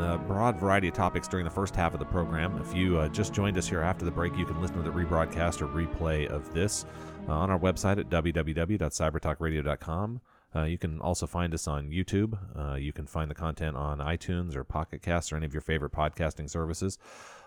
[0.00, 2.60] a broad variety of topics during the first half of the program.
[2.60, 4.90] If you uh, just joined us here after the break, you can listen to the
[4.90, 6.84] rebroadcast or replay of this
[7.28, 10.20] uh, on our website at www.cybertalkradio.com.
[10.54, 12.36] Uh, you can also find us on YouTube.
[12.58, 15.60] Uh, you can find the content on iTunes or Pocket Casts or any of your
[15.60, 16.98] favorite podcasting services.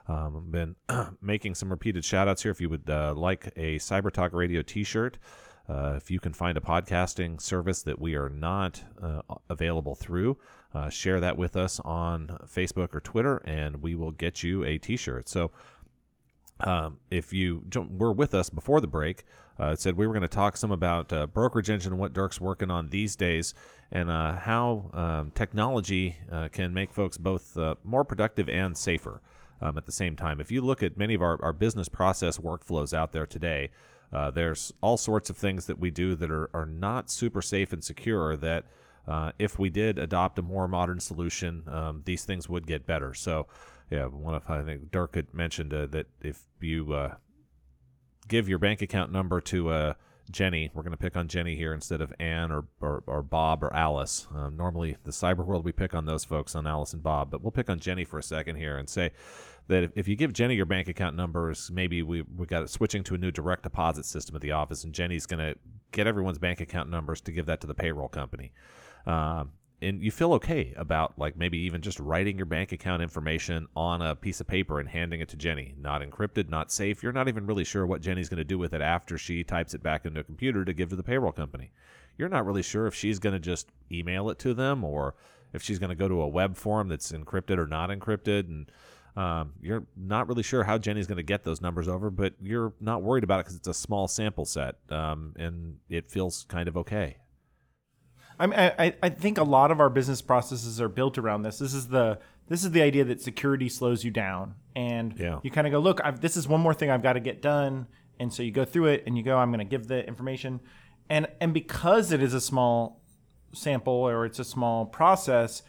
[0.07, 0.75] Um, I've been
[1.21, 2.51] making some repeated shout outs here.
[2.51, 5.17] If you would uh, like a Cyber Talk Radio t shirt,
[5.69, 10.37] uh, if you can find a podcasting service that we are not uh, available through,
[10.73, 14.77] uh, share that with us on Facebook or Twitter, and we will get you a
[14.77, 15.29] t shirt.
[15.29, 15.51] So
[16.59, 19.23] um, if you were with us before the break,
[19.59, 22.13] uh, it said we were going to talk some about uh, brokerage engine and what
[22.13, 23.53] Dirk's working on these days,
[23.91, 29.21] and uh, how um, technology uh, can make folks both uh, more productive and safer
[29.61, 30.39] um, at the same time.
[30.39, 33.69] If you look at many of our, our business process workflows out there today,
[34.11, 37.73] uh, there's all sorts of things that we do that are, are not super safe
[37.73, 38.65] and secure that
[39.39, 43.13] if we did adopt a more modern solution, um, these things would get better.
[43.13, 43.47] So,
[43.89, 47.11] yeah, one of I think Dirk had mentioned that if you
[48.27, 49.93] give your bank account number to uh,
[50.31, 50.71] Jenny.
[50.73, 53.73] We're going to pick on Jenny here instead of Anne or, or, or Bob or
[53.73, 54.27] Alice.
[54.33, 57.41] Um, normally, the cyber world, we pick on those folks, on Alice and Bob, but
[57.41, 59.11] we'll pick on Jenny for a second here and say
[59.67, 62.69] that if, if you give Jenny your bank account numbers, maybe we, we got it
[62.69, 65.59] switching to a new direct deposit system at the office, and Jenny's going to
[65.91, 68.51] get everyone's bank account numbers to give that to the payroll company.
[69.05, 73.67] Um, and you feel okay about like maybe even just writing your bank account information
[73.75, 75.75] on a piece of paper and handing it to Jenny.
[75.77, 77.03] Not encrypted, not safe.
[77.03, 79.73] You're not even really sure what Jenny's going to do with it after she types
[79.73, 81.71] it back into a computer to give to the payroll company.
[82.17, 85.15] You're not really sure if she's going to just email it to them or
[85.51, 88.71] if she's going to go to a web form that's encrypted or not encrypted and
[89.15, 92.73] um, you're not really sure how Jenny's going to get those numbers over, but you're
[92.79, 96.67] not worried about it because it's a small sample set, um, and it feels kind
[96.67, 97.17] of okay.
[98.39, 101.59] I mean, I, I think a lot of our business processes are built around this.
[101.59, 105.39] This is the this is the idea that security slows you down, and yeah.
[105.43, 107.41] you kind of go, look, I've, this is one more thing I've got to get
[107.41, 107.87] done,
[108.19, 110.59] and so you go through it, and you go, I'm going to give the information,
[111.09, 113.01] and and because it is a small
[113.53, 115.63] sample or it's a small process,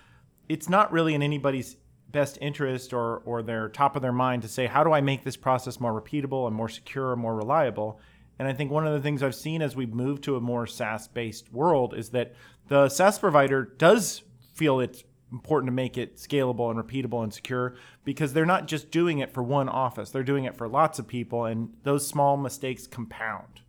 [0.49, 1.77] it's not really in anybody's
[2.11, 5.25] best interest or or their top of their mind to say, how do I make
[5.25, 8.01] this process more repeatable and more secure, more reliable?
[8.39, 10.67] And I think one of the things I've seen as we've moved to a more
[10.67, 12.35] SaaS based world is that
[12.69, 14.23] the SaaS provider does
[14.55, 18.91] feel it's important to make it scalable and repeatable and secure because they're not just
[18.91, 22.37] doing it for one office, they're doing it for lots of people, and those small
[22.37, 23.61] mistakes compound.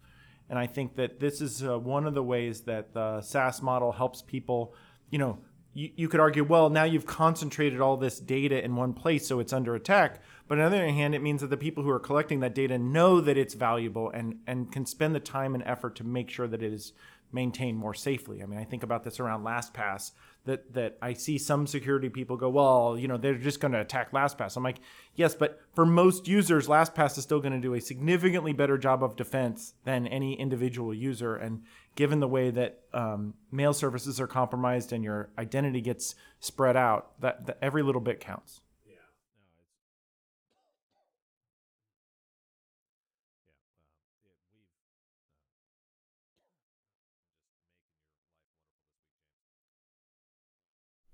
[0.49, 3.91] And I think that this is uh, one of the ways that the SaaS model
[3.91, 4.75] helps people,
[5.09, 5.39] you know,
[5.77, 9.51] you could argue, well, now you've concentrated all this data in one place, so it's
[9.51, 10.21] under attack.
[10.47, 12.77] But on the other hand, it means that the people who are collecting that data
[12.77, 16.47] know that it's valuable and, and can spend the time and effort to make sure
[16.47, 16.93] that it is
[17.31, 18.41] maintained more safely.
[18.41, 20.11] I mean, I think about this around LastPass
[20.45, 23.81] that that I see some security people go, well, you know, they're just going to
[23.81, 24.55] attack LastPass.
[24.55, 24.79] I'm like,
[25.15, 29.03] yes, but for most users, LastPass is still going to do a significantly better job
[29.03, 31.35] of defense than any individual user.
[31.35, 31.63] And
[31.95, 37.19] given the way that um, mail services are compromised and your identity gets spread out,
[37.21, 38.61] that, that every little bit counts.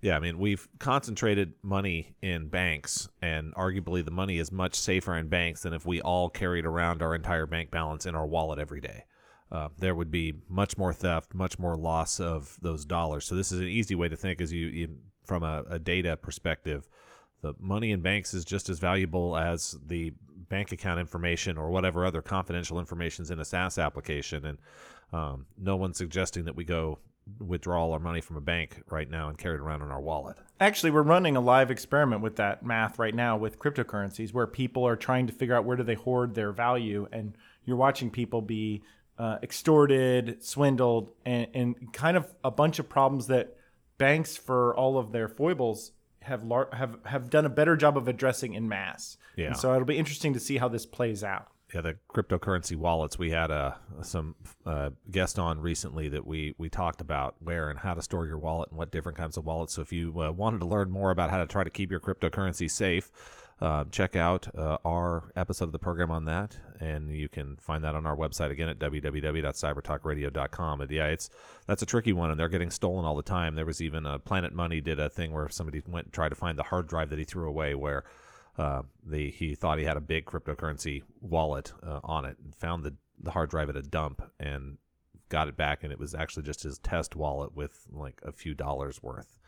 [0.01, 5.15] Yeah, I mean, we've concentrated money in banks, and arguably the money is much safer
[5.15, 8.57] in banks than if we all carried around our entire bank balance in our wallet
[8.57, 9.05] every day.
[9.51, 13.25] Uh, there would be much more theft, much more loss of those dollars.
[13.25, 14.89] So this is an easy way to think, as you, you
[15.25, 16.87] from a, a data perspective,
[17.41, 20.13] the money in banks is just as valuable as the
[20.49, 24.45] bank account information or whatever other confidential information is in a SaaS application.
[24.45, 24.57] And
[25.13, 26.99] um, no one's suggesting that we go
[27.39, 30.01] withdraw all our money from a bank right now and carry it around in our
[30.01, 30.37] wallet.
[30.59, 34.85] Actually, we're running a live experiment with that math right now with cryptocurrencies where people
[34.85, 38.41] are trying to figure out where do they hoard their value and you're watching people
[38.41, 38.81] be
[39.19, 43.55] uh, extorted, swindled, and, and kind of a bunch of problems that
[43.99, 45.91] banks, for all of their foibles,
[46.21, 49.17] have lar- have have done a better job of addressing in mass.
[49.35, 49.47] Yeah.
[49.47, 51.50] And so it'll be interesting to see how this plays out.
[51.73, 53.17] Yeah, the cryptocurrency wallets.
[53.17, 57.79] We had uh, some uh, guest on recently that we we talked about where and
[57.79, 59.75] how to store your wallet and what different kinds of wallets.
[59.75, 62.01] So if you uh, wanted to learn more about how to try to keep your
[62.01, 63.11] cryptocurrency safe,
[63.61, 67.83] uh, check out uh, our episode of the program on that, and you can find
[67.83, 70.81] that on our website again at www.cybertalkradio.com.
[70.81, 71.29] And yeah, it's
[71.67, 73.55] that's a tricky one, and they're getting stolen all the time.
[73.55, 76.35] There was even a Planet Money did a thing where somebody went and tried to
[76.35, 78.03] find the hard drive that he threw away, where
[78.57, 82.83] uh, the he thought he had a big cryptocurrency wallet uh, on it and found
[82.83, 84.77] the, the hard drive at a dump and
[85.29, 88.53] got it back and it was actually just his test wallet with like a few
[88.53, 89.39] dollars worth.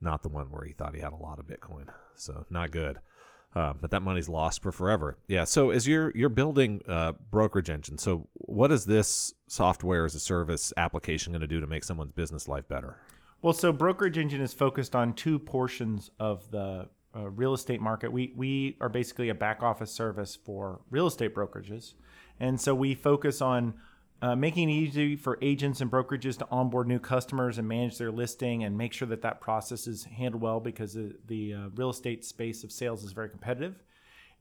[0.00, 1.88] Not the one where he thought he had a lot of bitcoin.
[2.14, 2.98] So not good.
[3.54, 5.18] Uh, but that money's lost for forever.
[5.26, 10.14] Yeah so as you're you're building uh, brokerage engine so what is this software as
[10.14, 12.98] a service application going to do to make someone's business life better?
[13.40, 18.12] Well so brokerage engine is focused on two portions of the uh, real estate market.
[18.12, 21.94] We we are basically a back office service for real estate brokerages,
[22.38, 23.74] and so we focus on
[24.22, 28.12] uh, making it easy for agents and brokerages to onboard new customers and manage their
[28.12, 31.90] listing and make sure that that process is handled well because the, the uh, real
[31.90, 33.82] estate space of sales is very competitive.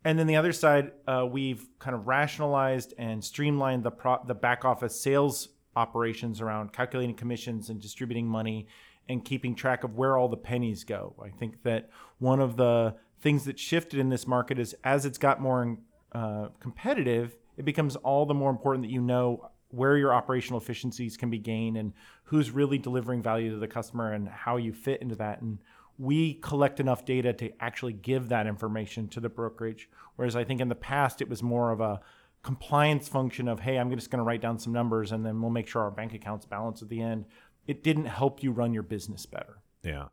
[0.03, 4.34] And then the other side, uh, we've kind of rationalized and streamlined the pro- the
[4.34, 8.67] back office sales operations around calculating commissions and distributing money
[9.10, 11.15] and keeping track of where all the pennies go.
[11.22, 15.17] I think that one of the things that shifted in this market is as it's
[15.17, 15.78] got more
[16.13, 21.17] uh, competitive, it becomes all the more important that you know where your operational efficiencies
[21.17, 21.93] can be gained and
[22.26, 25.41] who's really delivering value to the customer and how you fit into that.
[25.41, 25.60] And
[25.98, 29.89] we collect enough data to actually give that information to the brokerage.
[30.15, 32.00] Whereas I think in the past it was more of a
[32.41, 35.52] compliance function of, hey, I'm just going to write down some numbers and then we'll
[35.52, 37.26] make sure our bank accounts balance at the end
[37.69, 39.62] it didn't help you run your business better.
[39.84, 40.08] Yeah.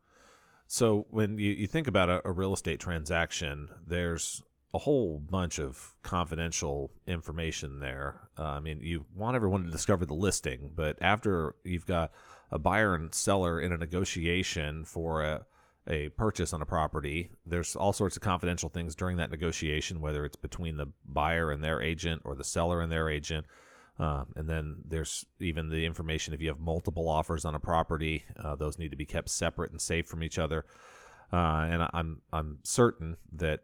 [0.67, 4.43] So when you, you think about a, a real estate transaction, there's
[4.75, 8.29] a whole bunch of confidential information there.
[8.39, 12.13] Uh, I mean, you want everyone to discover the listing, but after you've got
[12.51, 15.47] a buyer and seller in a negotiation for a,
[15.89, 20.27] a purchase on a property, there's all sorts of confidential things during that negotiation, whether
[20.27, 23.47] it's between the buyer and their agent or the seller and their agent.
[23.99, 28.25] Um, and then there's even the information if you have multiple offers on a property,
[28.43, 30.67] uh, those need to be kept separate and safe from each other.
[31.33, 33.61] Uh, and I'm I'm certain that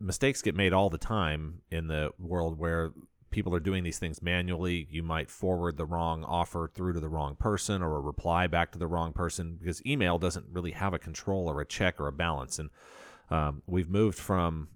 [0.00, 2.92] mistakes get made all the time in the world where
[3.30, 4.86] people are doing these things manually.
[4.90, 8.70] You might forward the wrong offer through to the wrong person or a reply back
[8.72, 12.06] to the wrong person because email doesn't really have a control or a check or
[12.06, 12.60] a balance.
[12.60, 12.70] And
[13.30, 14.68] um, we've moved from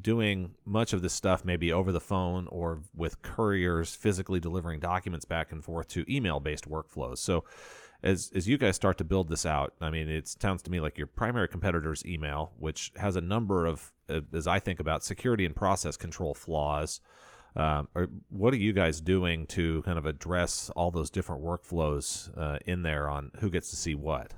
[0.00, 5.24] doing much of this stuff maybe over the phone or with couriers physically delivering documents
[5.24, 7.18] back and forth to email based workflows.
[7.18, 7.44] So
[8.02, 10.80] as as you guys start to build this out, I mean, it sounds to me
[10.80, 15.02] like your primary competitor's email, which has a number of, uh, as I think about
[15.02, 17.00] security and process control flaws.
[17.56, 22.36] Um, or what are you guys doing to kind of address all those different workflows
[22.36, 24.34] uh, in there on who gets to see what?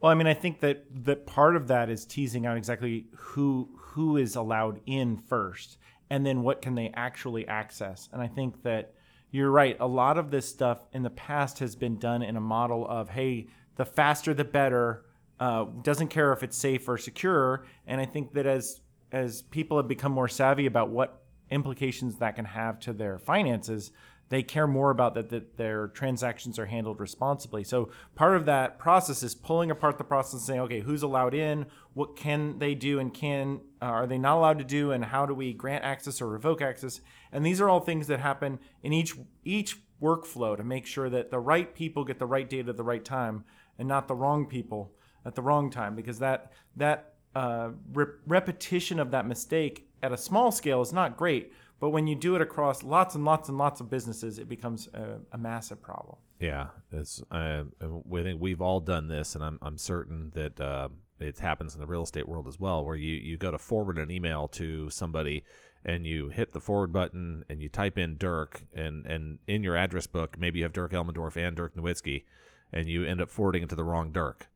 [0.00, 3.68] Well, I mean, I think that that part of that is teasing out exactly who
[3.76, 5.76] who is allowed in first,
[6.08, 8.08] and then what can they actually access.
[8.12, 8.94] And I think that
[9.30, 9.76] you're right.
[9.78, 13.10] A lot of this stuff in the past has been done in a model of,
[13.10, 15.04] hey, the faster the better.
[15.38, 17.64] Uh, doesn't care if it's safe or secure.
[17.86, 18.80] And I think that as
[19.12, 23.90] as people have become more savvy about what implications that can have to their finances,
[24.30, 27.64] they care more about that, that their transactions are handled responsibly.
[27.64, 31.34] So part of that process is pulling apart the process and saying, okay, who's allowed
[31.34, 31.66] in?
[31.94, 34.92] What can they do and can uh, are they not allowed to do?
[34.92, 37.00] And how do we grant access or revoke access?
[37.32, 41.30] And these are all things that happen in each each workflow to make sure that
[41.30, 43.44] the right people get the right data at the right time
[43.78, 44.92] and not the wrong people
[45.26, 50.16] at the wrong time because that that uh, re- repetition of that mistake at a
[50.16, 53.56] small scale is not great but when you do it across lots and lots and
[53.56, 56.18] lots of businesses, it becomes a, a massive problem.
[56.38, 57.22] Yeah, it's.
[57.30, 57.64] Uh,
[58.04, 60.88] we think we've all done this, and I'm I'm certain that uh,
[61.18, 63.98] it happens in the real estate world as well, where you you go to forward
[63.98, 65.42] an email to somebody,
[65.84, 69.76] and you hit the forward button, and you type in Dirk, and and in your
[69.76, 72.24] address book, maybe you have Dirk Elmendorf and Dirk Nowitzki,
[72.72, 74.48] and you end up forwarding it to the wrong Dirk.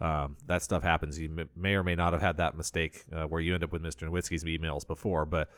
[0.00, 1.18] Um, that stuff happens.
[1.18, 3.82] You may or may not have had that mistake uh, where you end up with
[3.82, 4.08] Mr.
[4.08, 5.50] Nowitzki's emails before, but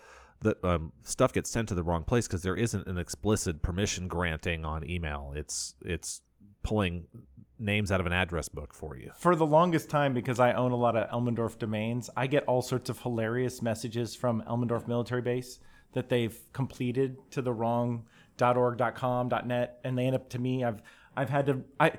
[0.43, 4.09] that um, stuff gets sent to the wrong place because there isn't an explicit permission
[4.09, 5.33] granting on email.
[5.37, 6.23] It's it's
[6.63, 7.07] pulling
[7.59, 9.11] names out of an address book for you.
[9.19, 12.63] For the longest time, because I own a lot of Elmendorf domains, I get all
[12.63, 15.59] sorts of hilarious messages from Elmendorf Military Base
[15.93, 18.07] that they've completed to the wrong
[18.41, 20.65] .org, .com, .net, and they end up to me.
[20.65, 20.83] I've
[21.17, 21.93] I've had to I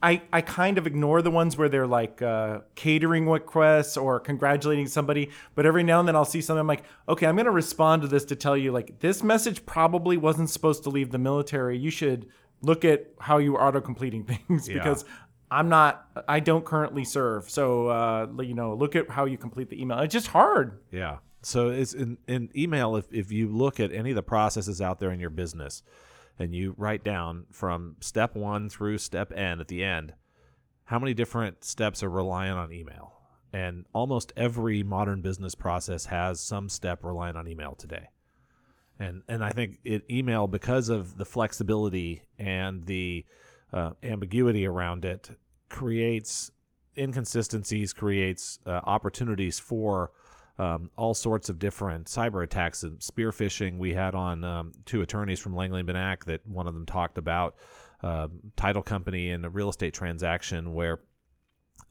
[0.00, 4.86] I, I kind of ignore the ones where they're like uh, catering requests or congratulating
[4.86, 5.30] somebody.
[5.56, 6.60] But every now and then I'll see something.
[6.60, 9.66] I'm like, okay, I'm going to respond to this to tell you like this message
[9.66, 11.76] probably wasn't supposed to leave the military.
[11.76, 12.26] You should
[12.62, 14.74] look at how you auto completing things Yeah.
[14.74, 15.04] because
[15.50, 16.06] I'm not.
[16.28, 17.50] I don't currently serve.
[17.50, 19.98] So uh, you know, look at how you complete the email.
[20.00, 20.78] It's just hard.
[20.92, 21.18] Yeah.
[21.42, 24.98] So it's in, in email, if, if you look at any of the processes out
[25.00, 25.82] there in your business
[26.38, 30.14] and you write down from step one through step N at the end,
[30.84, 33.14] how many different steps are reliant on email?
[33.52, 38.08] And almost every modern business process has some step reliant on email today.
[38.98, 43.24] And and I think it email because of the flexibility and the
[43.72, 45.30] uh, ambiguity around it
[45.68, 46.50] creates
[46.96, 50.10] inconsistencies, creates uh, opportunities for
[50.58, 53.78] um, all sorts of different cyber attacks and spear phishing.
[53.78, 57.18] We had on um, two attorneys from Langley and Banack that one of them talked
[57.18, 57.56] about
[58.00, 61.00] um title company and a real estate transaction where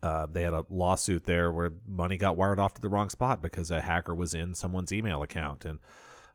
[0.04, 3.42] uh, they had a lawsuit there where money got wired off to the wrong spot
[3.42, 5.80] because a hacker was in someone's email account and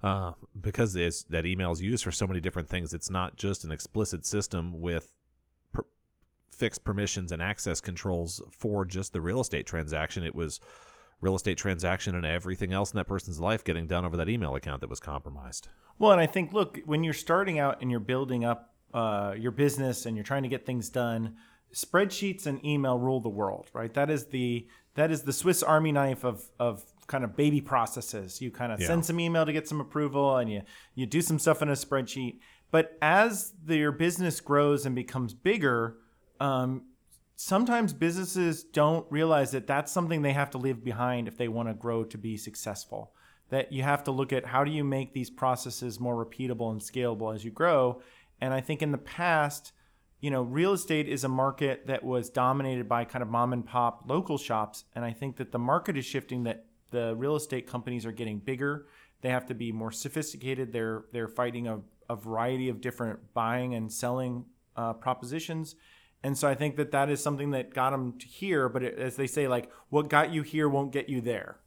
[0.03, 3.71] uh, because that email is used for so many different things it's not just an
[3.71, 5.15] explicit system with
[5.73, 5.87] per-
[6.51, 10.61] fixed permissions and access controls for just the real estate transaction it was
[11.23, 14.55] real estate transaction and everything else in that person's life getting done over that email
[14.55, 15.69] account that was compromised
[15.99, 19.53] Well, and I think, look, when you're starting out and you're building up uh, your
[19.53, 21.37] business and you're trying to get things done,
[21.73, 23.93] spreadsheets and email rule the world, right?
[23.95, 28.41] That is the that is the Swiss Army knife of of kind of baby processes.
[28.43, 28.89] You kind of Yeah.
[28.89, 30.63] send some email to get some approval, and you
[30.95, 32.41] you do some stuff in a spreadsheet.
[32.71, 35.97] But as the, your business grows and becomes bigger,
[36.41, 36.83] um,
[37.45, 41.69] sometimes businesses don't realize that that's something they have to leave behind if they want
[41.69, 43.13] to grow to be successful.
[43.49, 46.81] That you have to look at how do you make these processes more repeatable and
[46.81, 48.01] scalable as you grow.
[48.41, 49.73] And I think in the past,
[50.21, 53.67] you know, real estate is a market that was dominated by kind of mom and
[53.67, 54.85] pop local shops.
[54.95, 58.39] And I think that the market is shifting that the real estate companies are getting
[58.39, 58.87] bigger.
[59.21, 60.73] They have to be more sophisticated.
[60.73, 64.45] They're they're fighting a, a variety of different buying and selling
[64.77, 65.75] uh, propositions.
[66.23, 68.69] And so I think that that is something that got them to here.
[68.69, 71.59] But it, as they say, like what got you here won't get you there.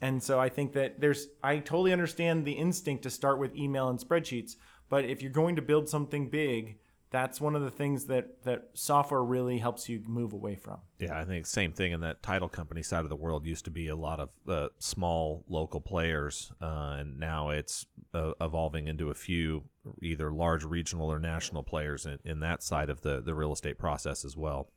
[0.00, 3.88] And so I think that there's, I totally understand the instinct to start with email
[3.88, 4.56] and spreadsheets.
[4.88, 6.78] But if you're going to build something big,
[7.16, 10.76] that's one of the things that, that software really helps you move away from.
[10.98, 13.70] Yeah, I think same thing in that title company side of the world used to
[13.70, 19.08] be a lot of uh, small local players, uh, and now it's uh, evolving into
[19.08, 19.64] a few
[20.02, 23.78] either large regional or national players in, in that side of the, the real estate
[23.78, 24.68] process as well.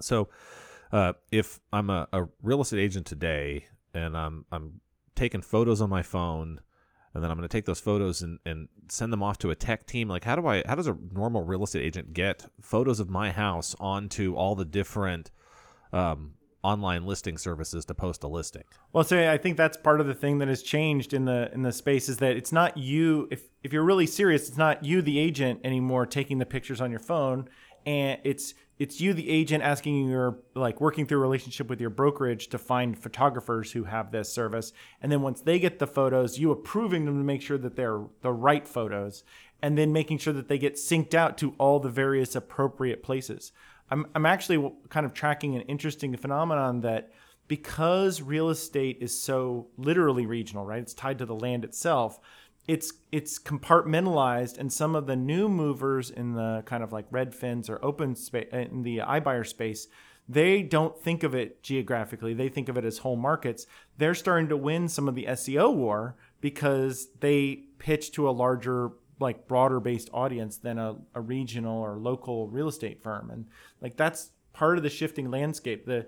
[0.00, 0.28] So,
[0.90, 4.80] uh, if I'm a, a real estate agent today and I'm I'm
[5.14, 6.60] taking photos on my phone,
[7.16, 9.54] and then I'm going to take those photos and, and send them off to a
[9.54, 10.06] tech team.
[10.06, 10.62] Like, how do I?
[10.66, 14.66] How does a normal real estate agent get photos of my house onto all the
[14.66, 15.30] different
[15.94, 18.64] um, online listing services to post a listing?
[18.92, 21.62] Well, so I think that's part of the thing that has changed in the in
[21.62, 23.28] the space is that it's not you.
[23.30, 26.90] If if you're really serious, it's not you, the agent, anymore, taking the pictures on
[26.90, 27.48] your phone,
[27.86, 32.48] and it's it's you, the agent, asking your like working through relationship with your brokerage
[32.48, 36.50] to find photographers who have this service, and then once they get the photos, you
[36.50, 39.24] approving them to make sure that they're the right photos,
[39.62, 43.52] and then making sure that they get synced out to all the various appropriate places.
[43.90, 47.12] I'm I'm actually kind of tracking an interesting phenomenon that
[47.48, 50.82] because real estate is so literally regional, right?
[50.82, 52.18] It's tied to the land itself.
[52.66, 57.70] It's it's compartmentalized, and some of the new movers in the kind of like Redfins
[57.70, 59.86] or open space in the iBuyer space,
[60.28, 62.34] they don't think of it geographically.
[62.34, 63.66] They think of it as whole markets.
[63.98, 68.90] They're starting to win some of the SEO war because they pitch to a larger
[69.20, 73.46] like broader based audience than a, a regional or local real estate firm and
[73.80, 76.06] like that's part of the shifting landscape the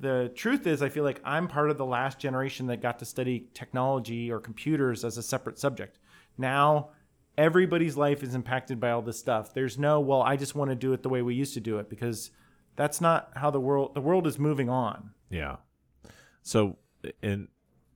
[0.00, 3.04] the truth is i feel like i'm part of the last generation that got to
[3.04, 5.98] study technology or computers as a separate subject.
[6.38, 6.90] Now
[7.38, 9.54] everybody's life is impacted by all this stuff.
[9.54, 11.78] There's no well i just want to do it the way we used to do
[11.78, 12.30] it because
[12.76, 15.10] that's not how the world the world is moving on.
[15.28, 15.56] Yeah.
[16.42, 16.78] So
[17.22, 17.48] in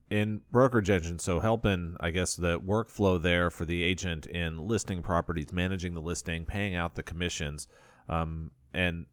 [0.09, 5.01] in brokerage engine, so helping I guess the workflow there for the agent in listing
[5.01, 7.67] properties, managing the listing, paying out the commissions,
[8.07, 9.07] um, and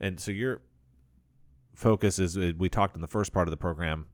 [0.00, 0.62] and so your
[1.74, 4.06] focus is uh, we talked in the first part of the program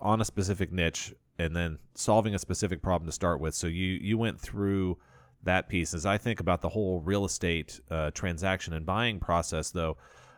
[0.00, 3.54] on a specific niche and then solving a specific problem to start with.
[3.54, 4.98] So you you went through
[5.44, 5.94] that piece.
[5.94, 9.96] As I think about the whole real estate uh, transaction and buying process, though,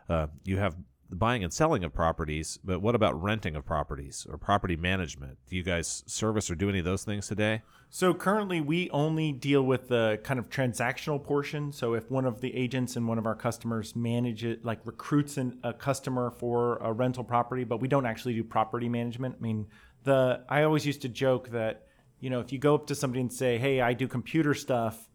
[0.09, 0.75] uh, you have
[1.11, 5.37] the buying and selling of properties, but what about renting of properties or property management?
[5.45, 7.61] Do you guys service or do any of those things today?
[7.89, 11.73] So currently, we only deal with the kind of transactional portion.
[11.73, 15.35] So if one of the agents and one of our customers manage it, like recruits
[15.35, 19.35] an, a customer for a rental property, but we don't actually do property management.
[19.37, 19.67] I mean,
[20.05, 21.87] the I always used to joke that
[22.21, 25.09] you know if you go up to somebody and say, "Hey, I do computer stuff,"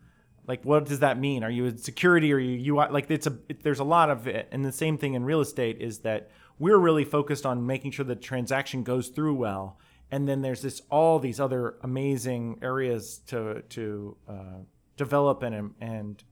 [0.46, 1.42] like what does that mean?
[1.42, 2.32] Are you in security?
[2.32, 2.86] Or you UI?
[2.90, 5.40] Like it's a it, there's a lot of it, and the same thing in real
[5.40, 9.78] estate is that we're really focused on making sure the transaction goes through well
[10.10, 14.58] and then there's this all these other amazing areas to to uh,
[14.96, 16.22] develop and and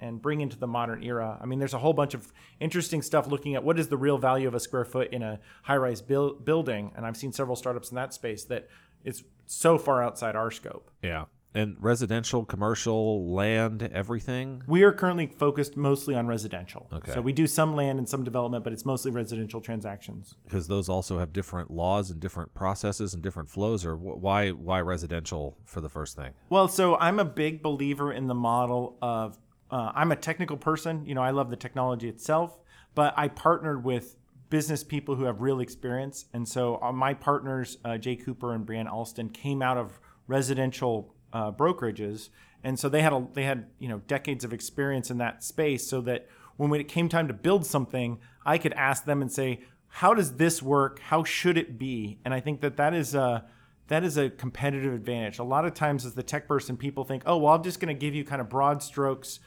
[0.00, 1.38] and bring into the modern era.
[1.40, 4.18] I mean, there's a whole bunch of interesting stuff looking at what is the real
[4.18, 7.94] value of a square foot in a high-rise building, and I've seen several startups in
[7.94, 8.68] that space that
[9.04, 10.90] it's so far outside our scope.
[11.02, 11.26] Yeah.
[11.54, 14.62] And residential, commercial, land, everything?
[14.66, 16.88] We are currently focused mostly on residential.
[16.92, 17.12] Okay.
[17.12, 20.34] So we do some land and some development, but it's mostly residential transactions.
[20.44, 24.80] Because those also have different laws and different processes and different flows, or why why
[24.80, 26.32] residential for the first thing?
[26.48, 29.38] Well, so I'm a big believer in the model of
[29.70, 31.04] uh, I'm a technical person.
[31.06, 32.58] You know, I love the technology itself,
[32.94, 34.16] but I partnered with
[34.50, 38.66] business people who have real experience, and so uh, my partners, uh, Jay Cooper and
[38.66, 42.28] Brian Alston, came out of residential uh, brokerages,
[42.64, 45.86] and so they had a, they had you know decades of experience in that space,
[45.86, 49.60] so that when it came time to build something, I could ask them and say,
[49.88, 51.00] "How does this work?
[51.00, 53.44] How should it be?" And I think that that is a
[53.88, 55.38] that is a competitive advantage.
[55.38, 57.94] A lot of times, as the tech person, people think, "Oh, well, I'm just going
[57.94, 59.40] to give you kind of broad strokes."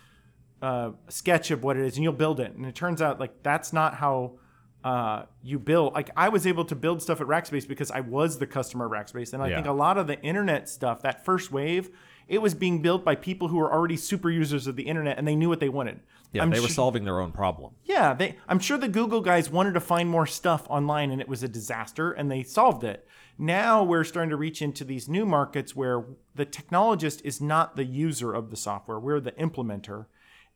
[0.62, 3.44] Uh, sketch of what it is and you'll build it and it turns out like
[3.44, 4.32] that's not how
[4.86, 8.38] uh, you build like i was able to build stuff at rackspace because i was
[8.38, 9.56] the customer at rackspace and i Yeah.
[9.56, 11.90] think a lot of the internet stuff that first wave
[12.28, 15.28] it was being built by people who were already super users of the internet and
[15.28, 16.00] they knew what they wanted
[16.34, 17.74] Yeah, I'm they were su- solving their own problem.
[17.84, 18.36] yeah, they.
[18.48, 21.48] I'm sure the Google guys wanted to find more stuff online, and it was a
[21.48, 23.08] disaster, and they solved it.
[23.38, 27.86] Now we're starting to reach into these new markets where the technologist is not the
[27.86, 30.08] user of the software; we're the implementer.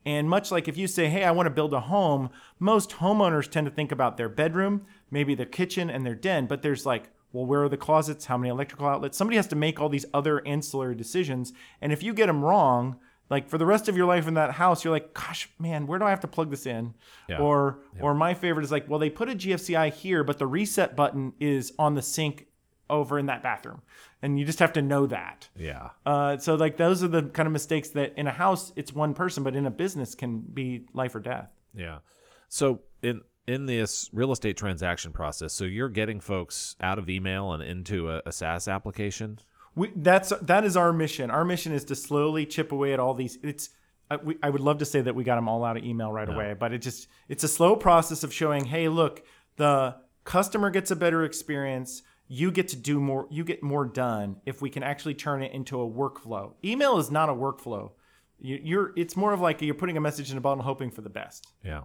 [0.09, 3.47] And much like if you say, "Hey, I want to build a home," most homeowners
[3.47, 6.47] tend to think about their bedroom, maybe their kitchen, and their den.
[6.47, 8.25] But there's like, well, where are the closets?
[8.25, 9.15] How many electrical outlets?
[9.15, 12.99] Somebody has to make all these other ancillary decisions, and if you get them wrong.
[13.29, 15.99] Like for the rest of your life in that house, you're like, gosh, man, where
[15.99, 16.95] do I have to plug this in?
[17.27, 17.37] Yeah.
[17.37, 20.95] Or or my favorite is like, well, they put a GFCI here, but the reset
[20.95, 22.47] button is on the sink
[22.89, 23.81] over in that bathroom,
[24.21, 25.49] and you just have to know that.
[25.55, 25.89] Yeah.
[26.05, 29.13] Uh, so like those are the kind of mistakes that in a house it's one
[29.13, 31.49] person, but in a business can be life or death.
[31.75, 31.99] Yeah.
[32.47, 37.51] So in in this real estate transaction process, so you're getting folks out of email
[37.53, 39.39] and into a, a SaaS application.
[39.75, 41.31] We, that's that is our mission.
[41.31, 43.37] Our mission is to slowly chip away at all these.
[43.43, 43.69] It's
[44.11, 46.11] I, we, I would love to say that we got them all out of email
[46.11, 49.23] right away, but it just it's a slow process of showing, hey, look,
[49.57, 52.01] the customer gets a better experience.
[52.29, 53.27] You get to do more.
[53.29, 56.53] You get more done if we can actually turn it into a workflow.
[56.63, 57.91] Email is not a workflow.
[58.39, 61.01] You, you're it's more of like you're putting a message in a bottle, hoping for
[61.01, 61.47] the best.
[61.65, 61.81] Yeah.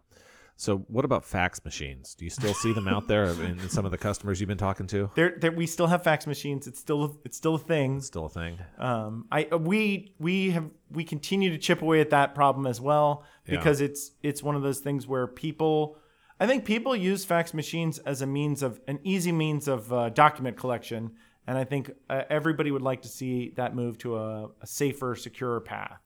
[0.56, 2.14] So what about fax machines?
[2.14, 4.86] Do you still see them out there in some of the customers you've been talking
[4.88, 5.10] to?
[5.16, 6.68] There, there, we still have fax machines.
[6.68, 8.00] It's still it's still a thing.
[8.00, 8.58] Still a thing.
[8.78, 13.24] Um, I we we have we continue to chip away at that problem as well
[13.44, 15.98] because it's it's one of those things where people,
[16.40, 20.08] I think people use fax machines as a means of an easy means of uh,
[20.10, 21.12] document collection,
[21.46, 25.14] and I think uh, everybody would like to see that move to a, a safer,
[25.14, 26.00] secure path.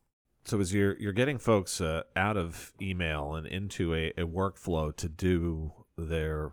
[0.44, 4.94] So as you're you're getting folks uh, out of email and into a, a workflow
[4.96, 6.52] to do their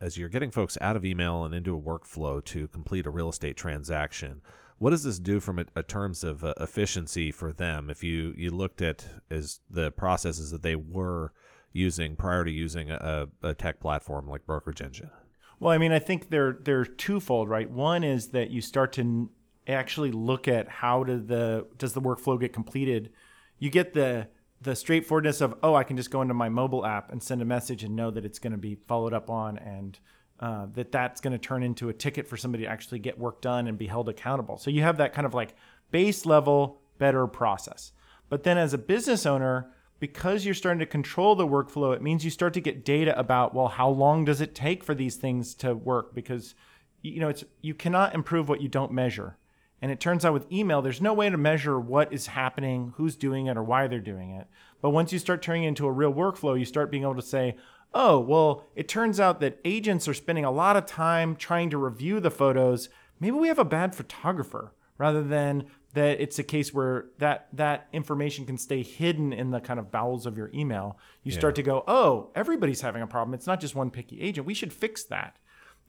[0.00, 3.28] as you're getting folks out of email and into a workflow to complete a real
[3.28, 4.40] estate transaction,
[4.78, 7.90] what does this do from a, a terms of uh, efficiency for them?
[7.90, 11.32] If you you looked at as the processes that they were
[11.72, 15.10] using prior to using a, a tech platform like Brokerage Engine.
[15.58, 17.70] Well, I mean, I think they're they're twofold, right?
[17.70, 19.30] One is that you start to
[19.66, 23.10] actually look at how do the does the workflow get completed.
[23.58, 24.28] You get the
[24.62, 27.44] the straightforwardness of oh, I can just go into my mobile app and send a
[27.44, 29.98] message and know that it's going to be followed up on, and
[30.40, 33.42] uh, that that's going to turn into a ticket for somebody to actually get work
[33.42, 34.56] done and be held accountable.
[34.56, 35.54] So you have that kind of like
[35.90, 37.92] base level better process.
[38.28, 42.24] But then as a business owner, because you're starting to control the workflow, it means
[42.24, 45.54] you start to get data about, well, how long does it take for these things
[45.56, 46.14] to work?
[46.14, 46.54] Because
[47.02, 49.36] you know, it's you cannot improve what you don't measure.
[49.82, 53.16] And it turns out with email, there's no way to measure what is happening, who's
[53.16, 54.46] doing it, or why they're doing it.
[54.82, 57.56] But once you start turning into a real workflow, you start being able to say,
[57.94, 61.78] oh, well, it turns out that agents are spending a lot of time trying to
[61.78, 62.90] review the photos.
[63.18, 67.88] Maybe we have a bad photographer rather than that it's a case where that that
[67.92, 70.96] information can stay hidden in the kind of bowels of your email.
[71.22, 73.34] You start to go, oh, everybody's having a problem.
[73.34, 74.46] It's not just one picky agent.
[74.46, 75.36] We should fix that.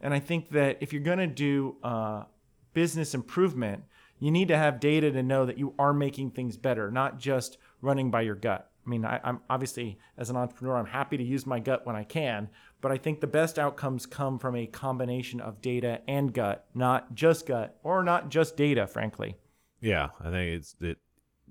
[0.02, 2.24] And I think that if you're going to do uh,
[2.74, 3.84] business improvement,
[4.20, 7.58] you need to have data to know that you are making things better, not just
[7.82, 8.72] running by your gut.
[8.86, 11.96] I mean, I, am obviously as an entrepreneur, I'm happy to use my gut when
[11.96, 12.50] I can,
[12.82, 17.14] but I think the best outcomes come from a combination of data and gut, not
[17.14, 19.38] just gut or not just data, frankly.
[19.82, 21.00] Yeah, I think it's it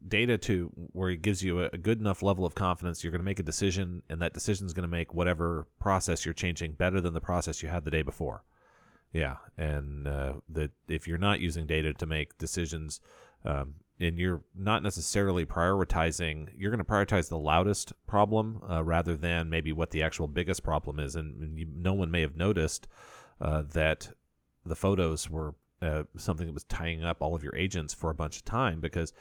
[0.09, 3.21] data to where it gives you a, a good enough level of confidence you're going
[3.21, 6.73] to make a decision and that decision is going to make whatever process you're changing
[6.73, 8.43] better than the process you had the day before.
[9.13, 13.01] Yeah and uh, that if you're not using data to make decisions
[13.45, 19.17] um, and you're not necessarily prioritizing you're going to prioritize the loudest problem uh, rather
[19.17, 22.37] than maybe what the actual biggest problem is and, and you, no one may have
[22.37, 22.87] noticed
[23.41, 24.11] uh, that
[24.65, 28.15] the photos were uh, something that was tying up all of your agents for a
[28.15, 29.13] bunch of time because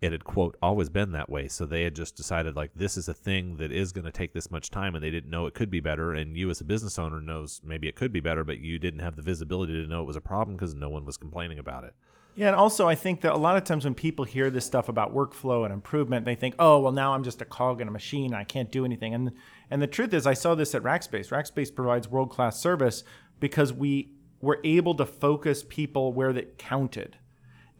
[0.00, 1.48] it had quote always been that way.
[1.48, 4.34] So they had just decided like this is a thing that is going to take
[4.34, 6.12] this much time and they didn't know it could be better.
[6.12, 9.00] And you as a business owner knows maybe it could be better but you didn't
[9.00, 11.84] have the visibility to know it was a problem because no one was complaining about
[11.84, 11.94] it.
[12.34, 14.90] Yeah and also i think that a lot of times when people hear this stuff
[14.90, 17.90] about workflow and improvement they think oh well now i'm just a cog in a
[17.90, 18.34] machine.
[18.34, 19.14] I can't do anything.
[19.14, 19.32] And
[19.70, 21.30] and the truth is i saw this at rackspace.
[21.30, 23.02] Rackspace provides world-class service
[23.40, 24.10] because we
[24.46, 27.18] were able to focus people where that counted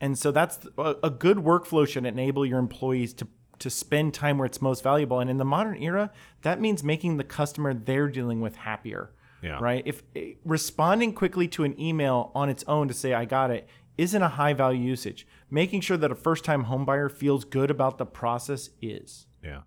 [0.01, 4.45] and so that's a, good workflow should enable your employees to to spend time where
[4.45, 5.19] it's most valuable.
[5.19, 6.11] And in the modern era,
[6.43, 9.13] that means making the customer they're dealing with happier.
[9.43, 9.59] Yeah.
[9.61, 9.83] Right.
[9.87, 13.69] If eh, responding quickly to an email on its own to say I got it
[13.97, 15.27] isn't a high value usage.
[15.51, 19.27] Making sure that a first time homebuyer feels good about the process is.
[19.43, 19.63] Yeah.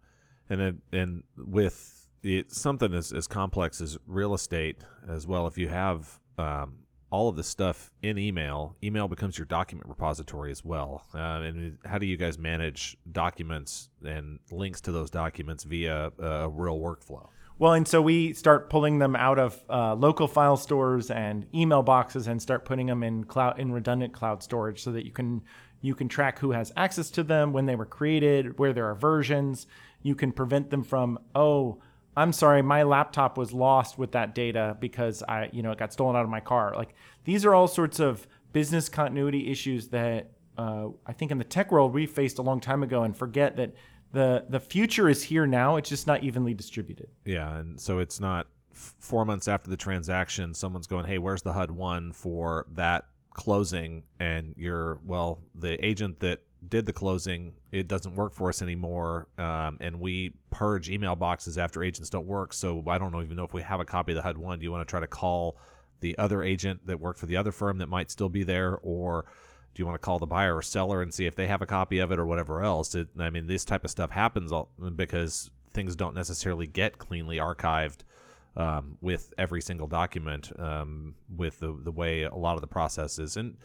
[0.50, 4.78] And it, and with it, something as, as complex as real estate
[5.08, 6.80] as well, if you have um,
[7.12, 8.76] all of this stuff in email.
[8.84, 11.06] Email becomes your document repository as well.
[11.14, 16.50] Uh, and how do you guys manage documents and links to those documents via a
[16.50, 17.28] real workflow?
[17.58, 21.84] Well, and so we start pulling them out of uh, local file stores and email
[21.84, 25.42] boxes, and start putting them in cloud in redundant cloud storage, so that you can
[25.82, 28.96] you can track who has access to them, when they were created, where there are
[28.96, 29.68] versions.
[30.02, 31.80] You can prevent them from oh
[32.20, 35.94] I'm sorry, my laptop was lost with that data because I, you know, it got
[35.94, 36.74] stolen out of my car.
[36.76, 36.94] Like
[37.24, 41.72] these are all sorts of business continuity issues that uh, I think in the tech
[41.72, 43.74] world we faced a long time ago, and forget that
[44.12, 45.78] the the future is here now.
[45.78, 47.08] It's just not evenly distributed.
[47.24, 51.44] Yeah, and so it's not f- four months after the transaction, someone's going, "Hey, where's
[51.44, 57.54] the HUD one for that closing?" And you're, well, the agent that did the closing,
[57.72, 62.28] it doesn't work for us anymore, um, and we purge email boxes after agents don't
[62.28, 62.54] work.
[62.54, 64.60] So I don't even know if we have a copy of the HUD one.
[64.60, 65.58] Do you want to try to call
[66.02, 69.26] the other agent that worked for the other firm that might still be there, or
[69.74, 71.66] do you want to call the buyer or seller and see if they have a
[71.66, 72.94] copy of it or whatever else?
[72.96, 77.38] It, I mean, this type of stuff happens all, because things don't necessarily get cleanly
[77.38, 78.00] archived.
[78.58, 83.38] Um, with every single document, um, with the the way a lot of the processes,
[83.38, 83.56] and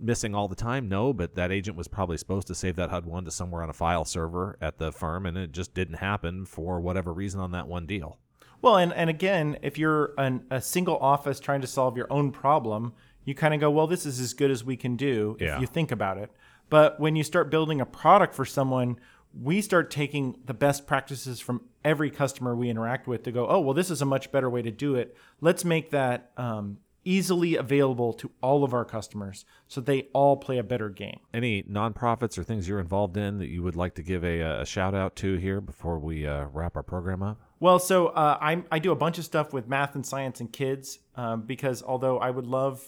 [0.00, 0.88] missing all the time?
[0.88, 3.70] No, but that agent was probably supposed to save that HUD one to somewhere on
[3.70, 7.52] a file server at the firm, and it just didn't happen for whatever reason on
[7.52, 8.18] that one deal.
[8.62, 12.30] Well, and, and again, if you're an, a single office trying to solve your own
[12.30, 12.92] problem,
[13.24, 15.60] you kind of go, well, this is as good as we can do if yeah.
[15.60, 16.30] you think about it.
[16.68, 18.98] But when you start building a product for someone,
[19.38, 23.60] we start taking the best practices from every customer we interact with to go, oh,
[23.60, 25.16] well, this is a much better way to do it.
[25.40, 30.58] Let's make that um, easily available to all of our customers so they all play
[30.58, 31.20] a better game.
[31.32, 34.66] Any nonprofits or things you're involved in that you would like to give a, a
[34.66, 37.40] shout out to here before we uh, wrap our program up?
[37.58, 40.52] Well, so uh, I, I do a bunch of stuff with math and science and
[40.52, 42.82] kids um, because although I would love,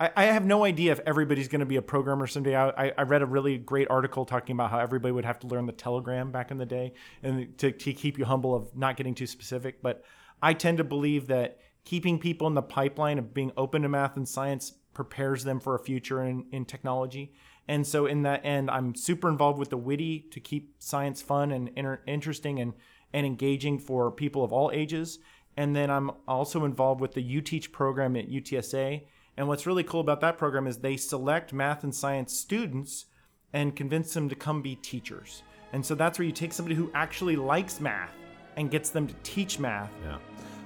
[0.00, 2.56] I, I have no idea if everybody's going to be a programmer someday.
[2.56, 5.66] I, I read a really great article talking about how everybody would have to learn
[5.66, 9.14] the telegram back in the day and to, to keep you humble of not getting
[9.14, 9.82] too specific.
[9.82, 10.02] But
[10.42, 14.16] I tend to believe that keeping people in the pipeline of being open to math
[14.16, 17.34] and science prepares them for a future in, in technology.
[17.66, 21.50] And so, in that end, I'm super involved with the Witte to keep science fun
[21.50, 22.74] and inter- interesting and,
[23.12, 25.18] and engaging for people of all ages.
[25.56, 29.04] And then I'm also involved with the UTeach program at UTSA.
[29.36, 33.06] And what's really cool about that program is they select math and science students
[33.52, 35.42] and convince them to come be teachers.
[35.72, 38.12] And so that's where you take somebody who actually likes math
[38.56, 39.90] and gets them to teach math.
[40.04, 40.18] Yeah.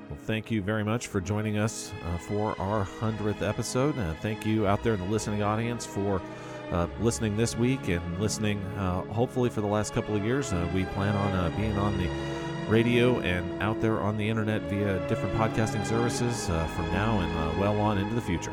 [0.09, 3.99] Well, thank you very much for joining us uh, for our 100th episode.
[3.99, 6.23] Uh, thank you out there in the listening audience for
[6.73, 10.51] uh, listening this week and listening uh, hopefully for the last couple of years.
[10.51, 12.09] Uh, we plan on uh, being on the
[12.71, 17.79] radio and out there on the internet via different podcasting services from now and well
[17.79, 18.53] on into the future.